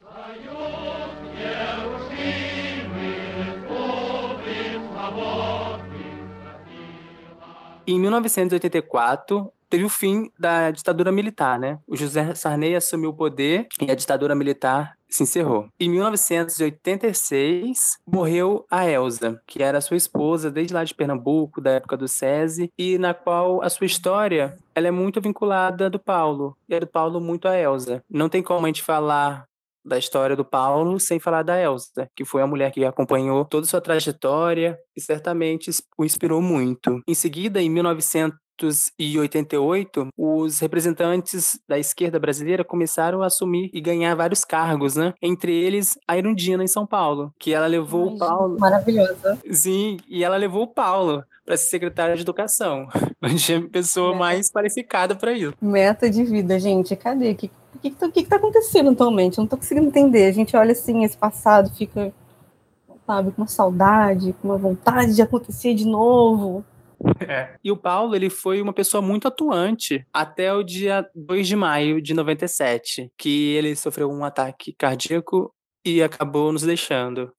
Em 7.84 7.98
1984, 7.98 9.52
teve 9.72 9.84
o 9.84 9.88
fim 9.88 10.30
da 10.38 10.70
ditadura 10.70 11.10
militar, 11.10 11.58
né? 11.58 11.78
O 11.88 11.96
José 11.96 12.34
Sarney 12.34 12.76
assumiu 12.76 13.08
o 13.08 13.14
poder 13.14 13.66
e 13.80 13.90
a 13.90 13.94
ditadura 13.94 14.34
militar 14.34 14.92
se 15.08 15.22
encerrou. 15.22 15.66
Em 15.80 15.88
1986, 15.88 17.96
morreu 18.06 18.66
a 18.70 18.86
Elsa, 18.86 19.40
que 19.46 19.62
era 19.62 19.80
sua 19.80 19.96
esposa 19.96 20.50
desde 20.50 20.74
lá 20.74 20.84
de 20.84 20.94
Pernambuco, 20.94 21.58
da 21.58 21.70
época 21.70 21.96
do 21.96 22.06
SESI, 22.06 22.70
e 22.78 22.98
na 22.98 23.14
qual 23.14 23.62
a 23.62 23.70
sua 23.70 23.86
história 23.86 24.58
ela 24.74 24.88
é 24.88 24.90
muito 24.90 25.22
vinculada 25.22 25.88
do 25.88 25.98
Paulo, 25.98 26.54
e 26.68 26.74
é 26.74 26.80
do 26.80 26.86
Paulo 26.86 27.18
muito 27.18 27.48
a 27.48 27.56
Elsa. 27.56 28.04
Não 28.10 28.28
tem 28.28 28.42
como 28.42 28.66
a 28.66 28.68
gente 28.68 28.82
falar 28.82 29.46
da 29.84 29.98
história 29.98 30.36
do 30.36 30.44
Paulo 30.44 30.98
sem 31.00 31.18
falar 31.18 31.42
da 31.42 31.60
Elsa, 31.60 32.08
que 32.14 32.24
foi 32.24 32.42
a 32.42 32.46
mulher 32.46 32.72
que 32.72 32.84
acompanhou 32.84 33.44
toda 33.44 33.66
a 33.66 33.68
sua 33.68 33.80
trajetória 33.80 34.78
e 34.96 35.00
certamente 35.00 35.70
o 35.98 36.04
inspirou 36.04 36.40
muito. 36.40 37.02
Em 37.06 37.14
seguida, 37.14 37.60
em 37.60 37.68
1900 37.68 38.38
1988, 38.60 40.08
os 40.16 40.58
representantes 40.58 41.58
da 41.68 41.78
esquerda 41.78 42.18
brasileira 42.18 42.64
começaram 42.64 43.22
a 43.22 43.26
assumir 43.26 43.70
e 43.72 43.80
ganhar 43.80 44.14
vários 44.14 44.44
cargos, 44.44 44.96
né? 44.96 45.14
Entre 45.20 45.52
eles, 45.52 45.98
a 46.06 46.16
Irundina 46.16 46.62
em 46.62 46.68
São 46.68 46.86
Paulo, 46.86 47.32
que 47.38 47.52
ela 47.52 47.66
levou 47.66 48.14
o 48.14 48.18
Paulo. 48.18 48.58
Maravilhosa. 48.58 49.38
Sim, 49.50 49.96
e 50.08 50.22
ela 50.22 50.36
levou 50.36 50.62
o 50.62 50.68
Paulo 50.68 51.24
para 51.44 51.56
ser 51.56 51.70
secretária 51.70 52.14
de 52.14 52.22
educação. 52.22 52.86
É 53.22 53.56
a 53.56 53.68
pessoa 53.68 54.08
Meta. 54.08 54.18
mais 54.18 54.50
qualificada 54.50 55.14
para 55.14 55.32
isso. 55.32 55.54
Meta 55.60 56.10
de 56.10 56.24
vida, 56.24 56.58
gente. 56.58 56.96
Cadê? 56.96 57.30
O 57.30 57.36
que, 57.36 57.50
que, 57.80 57.90
que, 57.90 58.10
que, 58.10 58.22
que 58.24 58.28
tá 58.28 58.34
acontecendo 58.34 58.90
atualmente? 58.90 59.38
Eu 59.38 59.42
não 59.42 59.48
tô 59.48 59.56
conseguindo 59.56 59.86
entender. 59.86 60.26
A 60.26 60.32
gente 60.32 60.56
olha 60.56 60.72
assim, 60.72 61.04
esse 61.04 61.16
passado, 61.16 61.72
fica, 61.72 62.12
sabe, 63.06 63.30
com 63.30 63.42
uma 63.42 63.46
saudade, 63.46 64.34
com 64.42 64.48
uma 64.48 64.58
vontade 64.58 65.14
de 65.14 65.22
acontecer 65.22 65.72
de 65.74 65.86
novo. 65.86 66.64
É. 67.28 67.56
E 67.62 67.70
o 67.70 67.76
Paulo, 67.76 68.14
ele 68.14 68.30
foi 68.30 68.60
uma 68.60 68.72
pessoa 68.72 69.02
muito 69.02 69.28
atuante 69.28 70.06
até 70.12 70.52
o 70.52 70.62
dia 70.62 71.08
2 71.14 71.46
de 71.46 71.56
maio 71.56 72.00
de 72.00 72.14
97, 72.14 73.10
que 73.16 73.54
ele 73.54 73.74
sofreu 73.76 74.10
um 74.10 74.24
ataque 74.24 74.74
cardíaco 74.78 75.52
e 75.84 76.02
acabou 76.02 76.52
nos 76.52 76.62
deixando. 76.62 77.32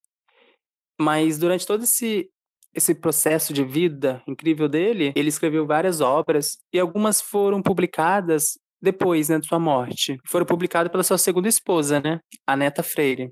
Mas 0.99 1.37
durante 1.37 1.65
todo 1.65 1.83
esse 1.83 2.29
esse 2.75 2.95
processo 2.95 3.53
de 3.53 3.63
vida 3.63 4.23
incrível 4.27 4.67
dele, 4.67 5.13
ele 5.15 5.29
escreveu 5.29 5.63
várias 5.63 6.01
obras 6.01 6.57
e 6.73 6.79
algumas 6.79 7.21
foram 7.21 7.61
publicadas 7.61 8.57
depois, 8.81 9.29
né, 9.29 9.37
de 9.37 9.45
sua 9.45 9.59
morte. 9.59 10.17
Foram 10.25 10.45
publicadas 10.45 10.91
pela 10.91 11.03
sua 11.03 11.19
segunda 11.19 11.47
esposa, 11.47 12.01
né, 12.01 12.19
a 12.47 12.57
Neta 12.57 12.81
Freire. 12.81 13.31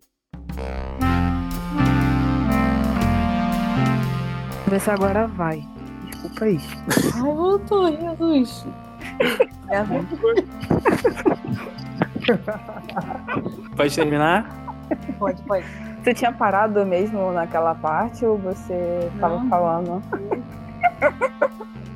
Vê 4.68 4.80
se 4.80 4.92
agora 4.92 5.26
vai 5.26 5.81
desculpa 6.22 6.46
aí. 6.46 6.60
Ai, 7.16 7.22
voltou, 7.22 7.92
Jesus. 7.92 8.66
É 9.70 9.84
pode 13.76 13.96
terminar? 13.96 14.46
Pode, 15.18 15.42
pode. 15.44 15.66
Você 16.04 16.14
tinha 16.14 16.32
parado 16.32 16.86
mesmo 16.86 17.32
naquela 17.32 17.74
parte 17.76 18.26
ou 18.26 18.38
você 18.38 19.10
estava 19.14 19.44
falando? 19.48 20.04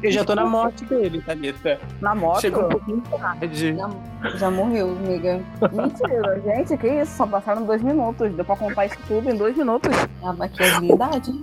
Eu 0.02 0.12
já 0.12 0.24
tô 0.24 0.36
na 0.36 0.46
morte 0.46 0.86
dele, 0.86 1.22
Thalita. 1.22 1.80
Na 2.00 2.14
morte? 2.14 2.42
Chegou 2.42 2.66
um 2.66 2.70
pouquinho 2.70 3.02
tarde. 3.02 3.76
Já, 3.76 3.90
já 4.36 4.52
morreu, 4.52 4.92
amiga. 4.92 5.42
Mentira, 5.74 6.40
gente, 6.46 6.78
que 6.78 6.88
isso? 6.88 7.18
Só 7.18 7.26
passaram 7.26 7.66
dois 7.66 7.82
minutos. 7.82 8.32
Deu 8.34 8.46
pra 8.46 8.56
contar 8.56 8.86
isso 8.86 8.98
tudo 9.08 9.30
em 9.30 9.36
dois 9.36 9.58
minutos. 9.58 9.92
Ah, 10.24 10.34
mas 10.34 10.52
que 10.52 10.62
é 10.62 10.72
a 10.72 10.82
minha 10.82 10.94
idade. 10.94 11.34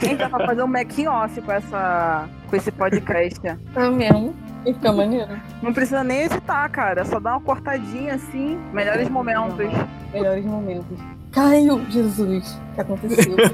Quem 0.00 0.16
dá 0.16 0.28
pra 0.28 0.46
fazer 0.46 0.62
um 0.62 0.66
making 0.66 1.06
off 1.06 1.40
com 1.40 1.52
essa 1.52 2.28
com 2.48 2.56
esse 2.56 2.72
podcast? 2.72 3.40
Tá 3.72 3.90
mesmo. 3.90 4.34
E 4.66 4.74
fica 4.74 4.92
maneiro. 4.92 5.40
Não 5.62 5.72
precisa 5.72 6.02
nem 6.02 6.24
editar, 6.24 6.68
cara. 6.68 7.02
É 7.02 7.04
só 7.04 7.20
dar 7.20 7.32
uma 7.32 7.40
cortadinha 7.40 8.14
assim. 8.14 8.56
Melhores 8.72 9.08
momentos. 9.08 9.66
Melhores 10.12 10.44
momentos. 10.44 10.98
Caiu, 11.30 11.84
Jesus. 11.90 12.58
O 12.72 12.74
que 12.74 12.80
aconteceu? 12.80 13.36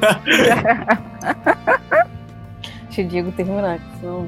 Deixa 2.84 3.02
o 3.02 3.06
Diego 3.06 3.32
terminar, 3.32 3.80
senão. 4.00 4.26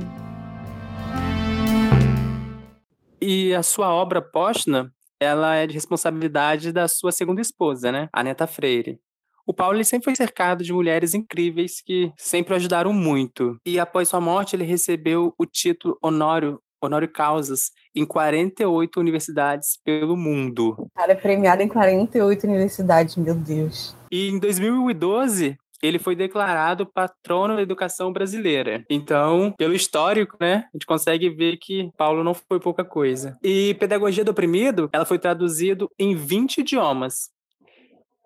E 3.20 3.54
a 3.54 3.62
sua 3.62 3.92
obra 3.94 4.20
póstuma, 4.20 4.92
ela 5.18 5.54
é 5.54 5.66
de 5.66 5.74
responsabilidade 5.74 6.72
da 6.72 6.86
sua 6.88 7.12
segunda 7.12 7.40
esposa, 7.40 7.90
né? 7.90 8.08
A 8.12 8.22
Neta 8.22 8.46
Freire. 8.46 9.00
O 9.46 9.54
Paulo 9.54 9.82
sempre 9.84 10.06
foi 10.06 10.16
cercado 10.16 10.64
de 10.64 10.72
mulheres 10.72 11.14
incríveis 11.14 11.80
que 11.80 12.12
sempre 12.18 12.52
o 12.52 12.56
ajudaram 12.56 12.92
muito. 12.92 13.56
E 13.64 13.78
após 13.78 14.08
sua 14.08 14.20
morte, 14.20 14.56
ele 14.56 14.64
recebeu 14.64 15.32
o 15.38 15.46
título 15.46 15.96
honório 16.02 16.60
honorio 16.82 17.08
causas 17.08 17.70
em 17.94 18.04
48 18.04 19.00
universidades 19.00 19.78
pelo 19.82 20.16
mundo. 20.16 20.88
Cara, 20.94 21.12
é 21.12 21.14
premiado 21.14 21.62
em 21.62 21.68
48 21.68 22.44
universidades, 22.44 23.16
meu 23.16 23.34
Deus. 23.34 23.96
E 24.12 24.28
em 24.28 24.38
2012, 24.38 25.56
ele 25.82 25.98
foi 25.98 26.14
declarado 26.14 26.86
patrono 26.86 27.56
da 27.56 27.62
educação 27.62 28.12
brasileira. 28.12 28.84
Então, 28.90 29.54
pelo 29.56 29.74
histórico, 29.74 30.36
né, 30.40 30.64
a 30.68 30.76
gente 30.76 30.86
consegue 30.86 31.30
ver 31.30 31.56
que 31.58 31.90
Paulo 31.96 32.22
não 32.22 32.34
foi 32.34 32.60
pouca 32.60 32.84
coisa. 32.84 33.38
E 33.42 33.74
Pedagogia 33.74 34.24
do 34.24 34.30
Oprimido, 34.30 34.88
ela 34.92 35.04
foi 35.04 35.18
traduzido 35.18 35.88
em 35.98 36.14
20 36.14 36.58
idiomas 36.58 37.34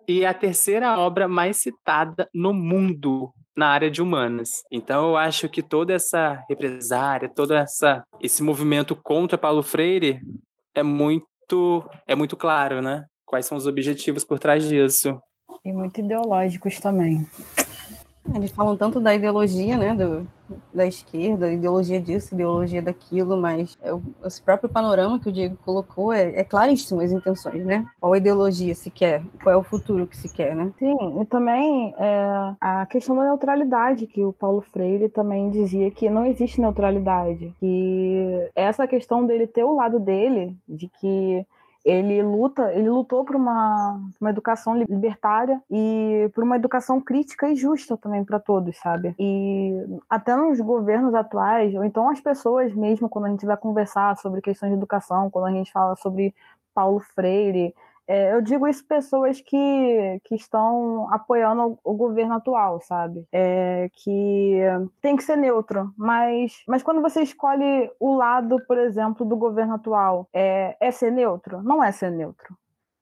e 0.07 0.25
a 0.25 0.33
terceira 0.33 0.97
obra 0.99 1.27
mais 1.27 1.57
citada 1.57 2.29
no 2.33 2.53
mundo 2.53 3.33
na 3.55 3.67
área 3.67 3.91
de 3.91 4.01
humanas. 4.01 4.49
Então 4.71 5.09
eu 5.09 5.17
acho 5.17 5.49
que 5.49 5.61
toda 5.61 5.93
essa 5.93 6.43
represária, 6.49 7.29
todo 7.29 7.53
essa 7.53 8.03
esse 8.21 8.41
movimento 8.41 8.95
contra 8.95 9.37
Paulo 9.37 9.63
Freire 9.63 10.19
é 10.75 10.83
muito 10.83 11.83
é 12.07 12.15
muito 12.15 12.37
claro, 12.37 12.81
né? 12.81 13.05
Quais 13.25 13.45
são 13.45 13.57
os 13.57 13.67
objetivos 13.67 14.23
por 14.23 14.39
trás 14.39 14.67
disso? 14.67 15.19
E 15.63 15.71
muito 15.71 15.99
ideológicos 15.99 16.79
também. 16.79 17.27
Eles 18.33 18.51
falam 18.51 18.77
tanto 18.77 18.99
da 18.99 19.15
ideologia, 19.15 19.77
né, 19.77 19.95
do, 19.95 20.27
da 20.73 20.85
esquerda, 20.85 21.51
ideologia 21.51 21.99
disso, 21.99 22.33
ideologia 22.33 22.81
daquilo, 22.81 23.35
mas 23.35 23.77
é 23.81 23.91
o, 23.93 24.01
esse 24.23 24.41
próprio 24.41 24.69
panorama 24.69 25.19
que 25.19 25.29
o 25.29 25.31
Diego 25.31 25.57
colocou 25.65 26.13
é, 26.13 26.39
é 26.39 26.43
claríssimo 26.43 27.01
as 27.01 27.11
intenções, 27.11 27.65
né? 27.65 27.85
Qual 27.99 28.15
ideologia 28.15 28.75
se 28.75 28.91
quer, 28.91 29.23
qual 29.41 29.53
é 29.53 29.57
o 29.57 29.63
futuro 29.63 30.05
que 30.05 30.15
se 30.15 30.29
quer, 30.29 30.55
né? 30.55 30.71
Sim, 30.77 31.21
e 31.21 31.25
também 31.25 31.95
é, 31.97 32.53
a 32.61 32.85
questão 32.85 33.15
da 33.15 33.23
neutralidade, 33.23 34.07
que 34.07 34.23
o 34.23 34.33
Paulo 34.33 34.61
Freire 34.61 35.09
também 35.09 35.49
dizia 35.49 35.89
que 35.89 36.09
não 36.09 36.25
existe 36.25 36.61
neutralidade, 36.61 37.53
que 37.59 38.49
essa 38.55 38.87
questão 38.87 39.25
dele 39.25 39.47
ter 39.47 39.63
o 39.63 39.75
lado 39.75 39.99
dele, 39.99 40.55
de 40.67 40.87
que 40.87 41.45
ele 41.83 42.21
luta, 42.21 42.71
ele 42.73 42.89
lutou 42.89 43.25
por 43.25 43.35
uma, 43.35 43.99
uma 44.19 44.29
educação 44.29 44.77
libertária 44.77 45.61
e 45.69 46.29
por 46.33 46.43
uma 46.43 46.55
educação 46.55 47.01
crítica 47.01 47.49
e 47.49 47.55
justa 47.55 47.97
também 47.97 48.23
para 48.23 48.39
todos, 48.39 48.77
sabe? 48.77 49.15
E 49.17 49.73
até 50.09 50.35
nos 50.35 50.59
governos 50.59 51.13
atuais, 51.15 51.73
ou 51.73 51.83
então 51.83 52.09
as 52.09 52.19
pessoas 52.19 52.73
mesmo, 52.73 53.09
quando 53.09 53.25
a 53.25 53.29
gente 53.29 53.45
vai 53.45 53.57
conversar 53.57 54.15
sobre 54.17 54.41
questões 54.41 54.69
de 54.69 54.77
educação, 54.77 55.29
quando 55.29 55.45
a 55.45 55.51
gente 55.51 55.71
fala 55.71 55.95
sobre 55.95 56.33
Paulo 56.73 56.99
Freire, 56.99 57.73
é, 58.11 58.33
eu 58.33 58.41
digo 58.41 58.67
isso 58.67 58.85
pessoas 58.85 59.39
que, 59.39 60.19
que 60.25 60.35
estão 60.35 61.07
apoiando 61.13 61.79
o, 61.81 61.93
governo 61.93 62.33
atual, 62.33 62.81
sabe? 62.81 63.25
É, 63.31 63.89
que 63.93 64.59
tem 65.01 65.15
que 65.15 65.23
ser 65.23 65.37
neutro, 65.37 65.93
mas, 65.95 66.61
mas 66.67 66.83
quando 66.83 67.01
você 67.01 67.21
escolhe 67.21 67.89
o 68.01 68.13
lado, 68.13 68.57
por 68.67 68.77
exemplo, 68.77 69.25
do 69.25 69.37
governo 69.37 69.75
atual, 69.75 70.27
é, 70.33 70.75
é 70.81 70.91
ser 70.91 71.09
neutro? 71.09 71.63
Não 71.63 71.81
é 71.81 71.89
ser 71.93 72.11
neutro. 72.11 72.53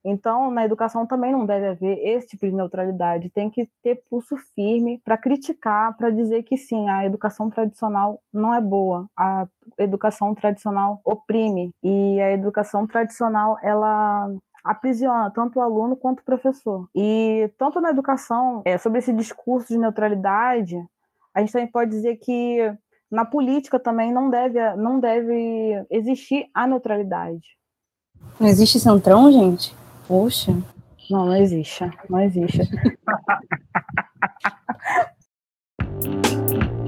Então, 0.03 0.49
na 0.49 0.63
educação 0.63 1.05
também 1.05 1.31
não 1.31 1.45
deve 1.45 1.67
haver 1.67 1.97
esse 2.07 2.27
tipo 2.27 2.45
de 2.45 2.53
neutralidade. 2.53 3.29
Tem 3.29 3.49
que 3.49 3.69
ter 3.83 4.01
pulso 4.09 4.37
firme 4.55 5.01
para 5.03 5.17
criticar, 5.17 5.95
para 5.97 6.09
dizer 6.09 6.43
que 6.43 6.55
sim, 6.55 6.87
a 6.89 7.05
educação 7.05 7.49
tradicional 7.49 8.21
não 8.31 8.53
é 8.53 8.61
boa. 8.61 9.07
A 9.17 9.47
educação 9.77 10.33
tradicional 10.33 11.01
oprime 11.03 11.71
e 11.83 12.19
a 12.21 12.31
educação 12.31 12.87
tradicional 12.87 13.57
ela 13.61 14.29
aprisiona 14.63 15.31
tanto 15.31 15.59
o 15.59 15.61
aluno 15.61 15.95
quanto 15.95 16.19
o 16.19 16.25
professor. 16.25 16.87
E 16.95 17.51
tanto 17.57 17.81
na 17.81 17.89
educação, 17.89 18.61
é, 18.65 18.77
sobre 18.77 18.99
esse 18.99 19.13
discurso 19.13 19.69
de 19.69 19.77
neutralidade, 19.77 20.75
a 21.33 21.39
gente 21.39 21.53
também 21.53 21.67
pode 21.67 21.91
dizer 21.91 22.17
que 22.17 22.73
na 23.09 23.25
política 23.25 23.79
também 23.79 24.13
não 24.13 24.29
deve, 24.29 24.75
não 24.75 24.99
deve 24.99 25.85
existir 25.89 26.47
a 26.53 26.67
neutralidade. 26.67 27.57
Não 28.39 28.47
existe 28.47 28.79
centrão, 28.79 29.31
gente? 29.31 29.75
Poxa. 30.07 30.51
Não, 31.09 31.25
não 31.25 31.35
existe. 31.35 31.89
Não 32.09 32.21
existe. 32.21 32.61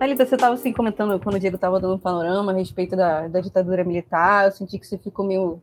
Thalita, 0.00 0.24
você 0.24 0.34
estava 0.34 0.54
assim 0.54 0.72
comentando 0.72 1.22
quando 1.22 1.34
o 1.34 1.38
Diego 1.38 1.56
estava 1.56 1.78
dando 1.78 1.96
um 1.96 1.98
panorama 1.98 2.52
a 2.52 2.54
respeito 2.54 2.96
da, 2.96 3.28
da 3.28 3.38
ditadura 3.38 3.84
militar. 3.84 4.46
Eu 4.46 4.50
senti 4.50 4.78
que 4.78 4.86
você 4.86 4.96
ficou 4.96 5.26
meio, 5.26 5.60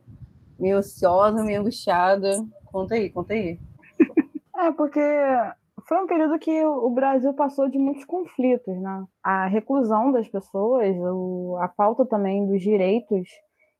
meio 0.56 0.78
ociosa, 0.78 1.42
meio 1.42 1.60
angustiada. 1.60 2.46
Conta 2.66 2.94
aí, 2.94 3.10
conta 3.10 3.34
aí. 3.34 3.58
É, 4.56 4.70
porque 4.70 5.00
foi 5.88 5.98
um 5.98 6.06
período 6.06 6.38
que 6.38 6.64
o 6.64 6.88
Brasil 6.90 7.34
passou 7.34 7.68
de 7.68 7.78
muitos 7.78 8.04
conflitos, 8.04 8.80
né? 8.80 9.04
A 9.24 9.48
reclusão 9.48 10.12
das 10.12 10.28
pessoas, 10.28 10.96
a 11.60 11.68
falta 11.76 12.06
também 12.06 12.46
dos 12.46 12.62
direitos 12.62 13.28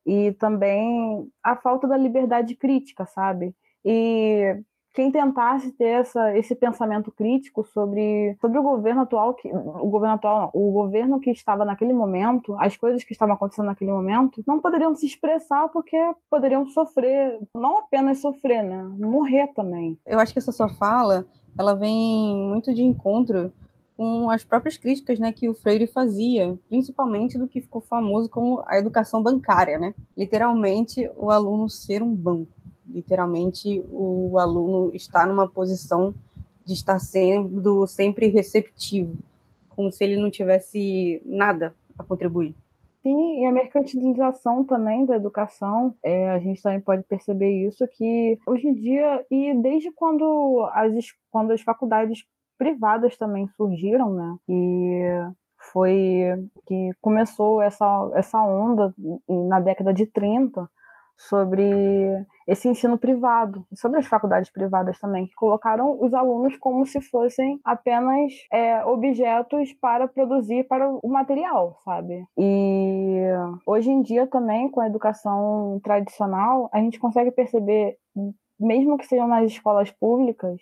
e 0.04 0.32
também 0.40 1.30
a 1.40 1.54
falta 1.54 1.86
da 1.86 1.96
liberdade 1.96 2.56
crítica, 2.56 3.06
sabe? 3.06 3.54
E 3.84 4.60
quem 4.98 5.12
tentasse 5.12 5.70
ter 5.70 6.00
essa, 6.00 6.36
esse 6.36 6.56
pensamento 6.56 7.12
crítico 7.12 7.64
sobre, 7.72 8.36
sobre 8.40 8.58
o 8.58 8.62
governo 8.64 9.02
atual, 9.02 9.32
que, 9.32 9.48
o 9.48 9.88
governo 9.88 10.16
atual, 10.16 10.40
não, 10.40 10.60
o 10.60 10.72
governo 10.72 11.20
que 11.20 11.30
estava 11.30 11.64
naquele 11.64 11.92
momento, 11.92 12.56
as 12.58 12.76
coisas 12.76 13.04
que 13.04 13.12
estavam 13.12 13.36
acontecendo 13.36 13.66
naquele 13.66 13.92
momento, 13.92 14.42
não 14.44 14.58
poderiam 14.58 14.92
se 14.96 15.06
expressar 15.06 15.68
porque 15.68 15.96
poderiam 16.28 16.66
sofrer, 16.66 17.38
não 17.54 17.78
apenas 17.78 18.18
sofrer, 18.20 18.64
né, 18.64 18.82
morrer 18.98 19.46
também. 19.54 19.96
Eu 20.04 20.18
acho 20.18 20.32
que 20.32 20.40
essa 20.40 20.50
sua 20.50 20.68
fala, 20.68 21.24
ela 21.56 21.76
vem 21.76 22.36
muito 22.36 22.74
de 22.74 22.82
encontro 22.82 23.52
com 23.96 24.28
as 24.30 24.42
próprias 24.42 24.76
críticas 24.76 25.20
né, 25.20 25.30
que 25.30 25.48
o 25.48 25.54
Freire 25.54 25.86
fazia, 25.86 26.58
principalmente 26.68 27.38
do 27.38 27.46
que 27.46 27.60
ficou 27.60 27.80
famoso 27.80 28.28
como 28.28 28.64
a 28.66 28.76
educação 28.76 29.22
bancária, 29.22 29.78
né? 29.78 29.94
Literalmente, 30.16 31.08
o 31.16 31.30
aluno 31.30 31.68
ser 31.68 32.02
um 32.02 32.14
banco 32.14 32.57
literalmente 32.88 33.84
o 33.90 34.38
aluno 34.38 34.90
está 34.94 35.26
numa 35.26 35.48
posição 35.48 36.14
de 36.64 36.74
estar 36.74 36.98
sendo 36.98 37.86
sempre 37.86 38.28
receptivo, 38.28 39.16
como 39.70 39.90
se 39.90 40.04
ele 40.04 40.16
não 40.16 40.30
tivesse 40.30 41.22
nada 41.24 41.74
a 41.98 42.04
contribuir. 42.04 42.54
Sim, 43.02 43.40
e 43.40 43.46
a 43.46 43.52
mercantilização 43.52 44.64
também 44.64 45.06
da 45.06 45.16
educação, 45.16 45.94
é, 46.02 46.30
a 46.30 46.38
gente 46.38 46.60
também 46.60 46.80
pode 46.80 47.04
perceber 47.04 47.66
isso, 47.66 47.86
que 47.88 48.38
hoje 48.46 48.66
em 48.66 48.74
dia, 48.74 49.24
e 49.30 49.54
desde 49.54 49.90
quando 49.92 50.68
as, 50.72 50.92
quando 51.30 51.52
as 51.52 51.62
faculdades 51.62 52.24
privadas 52.58 53.16
também 53.16 53.48
surgiram, 53.56 54.12
né, 54.12 54.36
e 54.48 55.02
foi 55.72 56.48
que 56.66 56.90
começou 57.00 57.62
essa, 57.62 58.10
essa 58.14 58.42
onda 58.42 58.94
na 59.26 59.60
década 59.60 59.94
de 59.94 60.06
30, 60.06 60.68
sobre 61.18 61.64
esse 62.46 62.68
ensino 62.68 62.96
privado, 62.96 63.66
sobre 63.74 63.98
as 63.98 64.06
faculdades 64.06 64.50
privadas 64.50 64.98
também, 65.00 65.26
que 65.26 65.34
colocaram 65.34 65.98
os 66.00 66.14
alunos 66.14 66.56
como 66.56 66.86
se 66.86 67.00
fossem 67.00 67.60
apenas 67.64 68.32
é, 68.52 68.84
objetos 68.84 69.72
para 69.74 70.06
produzir 70.06 70.64
para 70.68 70.88
o 70.88 71.08
material, 71.08 71.76
sabe? 71.84 72.24
E 72.38 73.20
hoje 73.66 73.90
em 73.90 74.00
dia 74.00 74.26
também, 74.28 74.70
com 74.70 74.80
a 74.80 74.86
educação 74.86 75.80
tradicional, 75.82 76.70
a 76.72 76.78
gente 76.78 77.00
consegue 77.00 77.32
perceber, 77.32 77.96
mesmo 78.58 78.96
que 78.96 79.06
sejam 79.06 79.26
nas 79.26 79.50
escolas 79.50 79.90
públicas, 79.90 80.58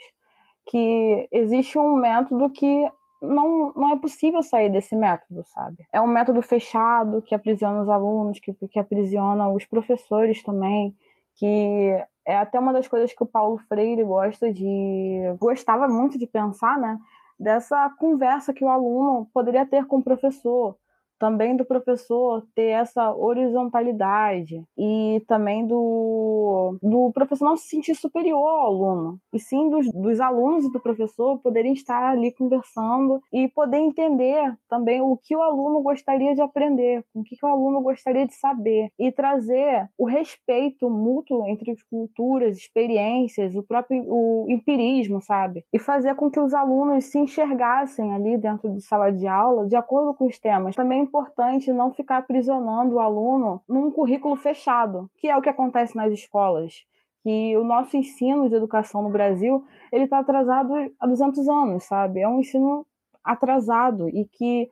que 0.69 1.29
existe 1.31 1.79
um 1.79 1.95
método 1.97 2.51
que 2.51 2.91
não, 3.21 3.73
não 3.75 3.93
é 3.93 3.97
possível 3.99 4.43
sair 4.43 4.71
desse 4.71 4.95
método, 4.95 5.45
sabe? 5.47 5.87
É 5.93 6.01
um 6.01 6.07
método 6.07 6.43
fechado 6.43 7.23
que 7.23 7.35
aprisiona 7.35 7.83
os 7.83 7.89
alunos, 7.89 8.39
que, 8.39 8.53
que 8.53 8.79
aprisiona 8.79 9.49
os 9.49 9.65
professores 9.65 10.43
também, 10.43 10.95
que 11.35 11.99
é 12.25 12.37
até 12.37 12.59
uma 12.59 12.73
das 12.73 12.89
coisas 12.89 13.13
que 13.13 13.23
o 13.23 13.27
Paulo 13.27 13.59
Freire 13.69 14.03
gosta 14.03 14.53
de 14.53 15.21
gostava 15.39 15.87
muito 15.89 16.19
de 16.19 16.27
pensar, 16.27 16.79
né? 16.79 16.99
Dessa 17.39 17.91
conversa 17.99 18.53
que 18.53 18.65
o 18.65 18.69
aluno 18.69 19.29
poderia 19.33 19.67
ter 19.67 19.87
com 19.87 19.99
o 19.99 20.03
professor, 20.03 20.77
também 21.19 21.57
do 21.57 21.65
professor 21.65 22.45
ter 22.55 22.71
essa 22.71 23.13
horizontalidade 23.15 24.63
e 24.77 25.23
também 25.27 25.67
do, 25.67 26.77
do 26.83 27.11
professor 27.13 27.45
não 27.45 27.57
se 27.57 27.69
sentir 27.69 27.95
superior 27.95 28.47
ao 28.47 28.67
aluno, 28.67 29.19
e 29.33 29.39
sim 29.39 29.69
dos, 29.71 29.91
dos 29.93 30.21
alunos 30.21 30.65
e 30.65 30.73
do 30.73 30.81
professor 30.81 31.39
poderem 31.39 31.73
estar 31.73 32.11
ali 32.11 32.33
conversando 32.33 33.21
e 33.33 33.49
poder 33.49 33.79
entender 33.79 34.55
também 34.69 35.01
o 35.01 35.17
que 35.17 35.35
o 35.37 35.43
aluno 35.43 35.81
gostaria 35.83 36.35
de 36.35 36.41
aprender, 36.41 37.05
o 37.15 37.23
que, 37.23 37.37
que 37.37 37.45
o 37.45 37.49
aluno 37.49 37.81
gostaria 37.81 38.27
de 38.27 38.35
saber, 38.35 38.91
e 38.99 39.11
trazer 39.11 39.89
o 39.99 40.05
respeito 40.05 40.89
mútuo 40.91 41.47
entre 41.47 41.71
as 41.71 41.83
culturas, 41.83 42.57
experiências, 42.57 43.55
o 43.55 43.63
próprio 43.63 44.05
o 44.07 44.47
empirismo, 44.49 45.21
sabe? 45.21 45.65
E 45.73 45.79
fazer 45.79 46.15
com 46.15 46.31
que 46.31 46.41
os 46.41 46.55
alunos 46.55 47.05
se 47.07 47.19
enxergassem 47.19 48.15
ali 48.15 48.37
dentro 48.37 48.71
de 48.71 48.81
sala 48.81 49.11
de 49.11 49.27
aula 49.27 49.67
de 49.67 49.77
acordo 49.77 50.15
com 50.15 50.27
os 50.27 50.39
temas. 50.39 50.75
Também 50.75 51.06
importante 51.07 51.73
não 51.73 51.93
ficar 51.93 52.19
aprisionando 52.19 52.97
o 52.97 53.01
aluno 53.01 53.63
num 53.69 53.91
currículo 53.91 54.37
fechado, 54.37 55.11
que 55.17 55.29
é 55.29 55.37
o 55.37 55.43
que 55.43 55.49
acontece 55.49 55.97
nas 55.97 56.13
escolas. 56.13 56.85
Que 57.23 57.57
o 57.57 57.65
nosso 57.65 57.97
ensino 57.97 58.49
de 58.49 58.55
educação 58.55 59.03
no 59.03 59.11
Brasil 59.11 59.65
ele 59.91 60.05
está 60.05 60.19
atrasado 60.19 60.73
há 60.99 61.07
200 61.07 61.49
anos, 61.49 61.85
sabe? 61.85 62.21
É 62.21 62.29
um 62.29 62.41
ensino 62.41 62.87
atrasado 63.25 64.09
e 64.09 64.25
que 64.25 64.71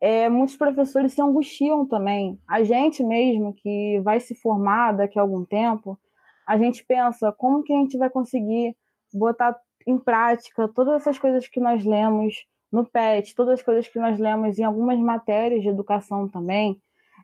é, 0.00 0.28
muitos 0.28 0.56
professores 0.56 1.12
se 1.12 1.22
angustiam 1.22 1.86
também. 1.86 2.38
A 2.46 2.62
gente 2.62 3.02
mesmo 3.02 3.54
que 3.54 4.00
vai 4.00 4.20
se 4.20 4.34
formar 4.34 4.92
daqui 4.92 5.18
a 5.18 5.22
algum 5.22 5.44
tempo, 5.44 5.98
a 6.46 6.58
gente 6.58 6.84
pensa 6.84 7.32
como 7.32 7.62
que 7.62 7.72
a 7.72 7.76
gente 7.76 7.96
vai 7.96 8.10
conseguir 8.10 8.76
botar 9.12 9.58
em 9.86 9.98
prática 9.98 10.68
todas 10.68 11.00
essas 11.00 11.18
coisas 11.18 11.48
que 11.48 11.60
nós 11.60 11.84
lemos 11.84 12.46
no 12.76 12.84
PET, 12.84 13.34
todas 13.34 13.54
as 13.54 13.62
coisas 13.62 13.88
que 13.88 13.98
nós 13.98 14.18
lemos 14.18 14.58
em 14.58 14.62
algumas 14.62 14.98
matérias 14.98 15.62
de 15.62 15.68
educação 15.68 16.28
também, 16.28 16.78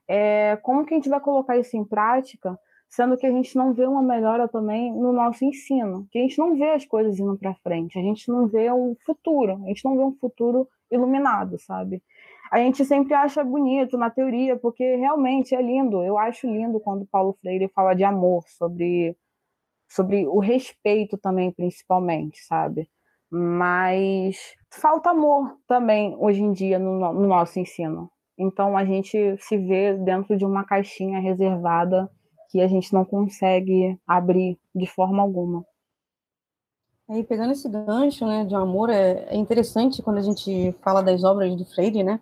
é, 0.09 0.57
como 0.62 0.87
que 0.87 0.95
a 0.95 0.97
gente 0.97 1.11
vai 1.11 1.21
colocar 1.21 1.59
isso 1.59 1.77
em 1.77 1.85
prática, 1.85 2.59
sendo 2.88 3.19
que 3.19 3.27
a 3.27 3.31
gente 3.31 3.55
não 3.55 3.75
vê 3.75 3.87
uma 3.87 4.03
melhora 4.03 4.49
também 4.49 4.91
no 4.91 5.12
nosso 5.12 5.45
ensino, 5.45 6.09
que 6.11 6.19
a 6.19 6.23
gente 6.23 6.38
não 6.38 6.57
vê 6.57 6.71
as 6.71 6.87
coisas 6.87 7.19
indo 7.19 7.37
para 7.37 7.55
frente, 7.57 7.99
a 7.99 8.03
gente 8.03 8.31
não 8.31 8.47
vê 8.47 8.73
um 8.73 8.97
futuro, 9.05 9.62
a 9.65 9.69
gente 9.69 9.85
não 9.85 9.95
vê 9.95 10.03
um 10.03 10.17
futuro 10.17 10.67
iluminado, 10.91 11.59
sabe? 11.59 12.03
A 12.51 12.59
gente 12.59 12.83
sempre 12.87 13.12
acha 13.12 13.45
bonito 13.45 13.99
na 13.99 14.09
teoria, 14.09 14.57
porque 14.57 14.97
realmente 14.97 15.55
é 15.55 15.61
lindo. 15.61 16.03
Eu 16.03 16.17
acho 16.19 16.47
lindo 16.47 16.81
quando 16.81 17.07
Paulo 17.07 17.37
Freire 17.41 17.69
fala 17.75 17.95
de 17.95 18.05
amor, 18.05 18.45
sobre, 18.49 19.17
sobre 19.88 20.27
o 20.27 20.38
respeito 20.38 21.19
também, 21.19 21.53
principalmente, 21.53 22.43
sabe? 22.45 22.88
Mas 23.35 24.37
falta 24.71 25.09
amor 25.09 25.57
também 25.66 26.14
hoje 26.18 26.42
em 26.42 26.53
dia 26.53 26.79
no, 26.79 26.99
no 27.14 27.27
nosso 27.27 27.59
ensino. 27.59 28.11
Então 28.38 28.77
a 28.77 28.85
gente 28.85 29.37
se 29.38 29.57
vê 29.57 29.95
dentro 29.95 30.37
de 30.37 30.45
uma 30.45 30.64
caixinha 30.64 31.18
reservada 31.18 32.11
que 32.51 32.61
a 32.61 32.68
gente 32.68 32.92
não 32.92 33.07
consegue 33.07 33.99
abrir 34.07 34.59
de 34.75 34.87
forma 34.87 35.23
alguma. 35.23 35.64
Aí, 37.09 37.25
pegando 37.25 37.53
esse 37.53 37.68
gancho 37.68 38.27
né, 38.27 38.45
de 38.45 38.55
amor, 38.55 38.90
é, 38.90 39.25
é 39.29 39.37
interessante 39.37 40.03
quando 40.03 40.18
a 40.18 40.23
gente 40.23 40.73
fala 40.83 41.03
das 41.03 41.25
obras 41.25 41.55
do 41.57 41.64
Freire, 41.64 42.03
né? 42.03 42.21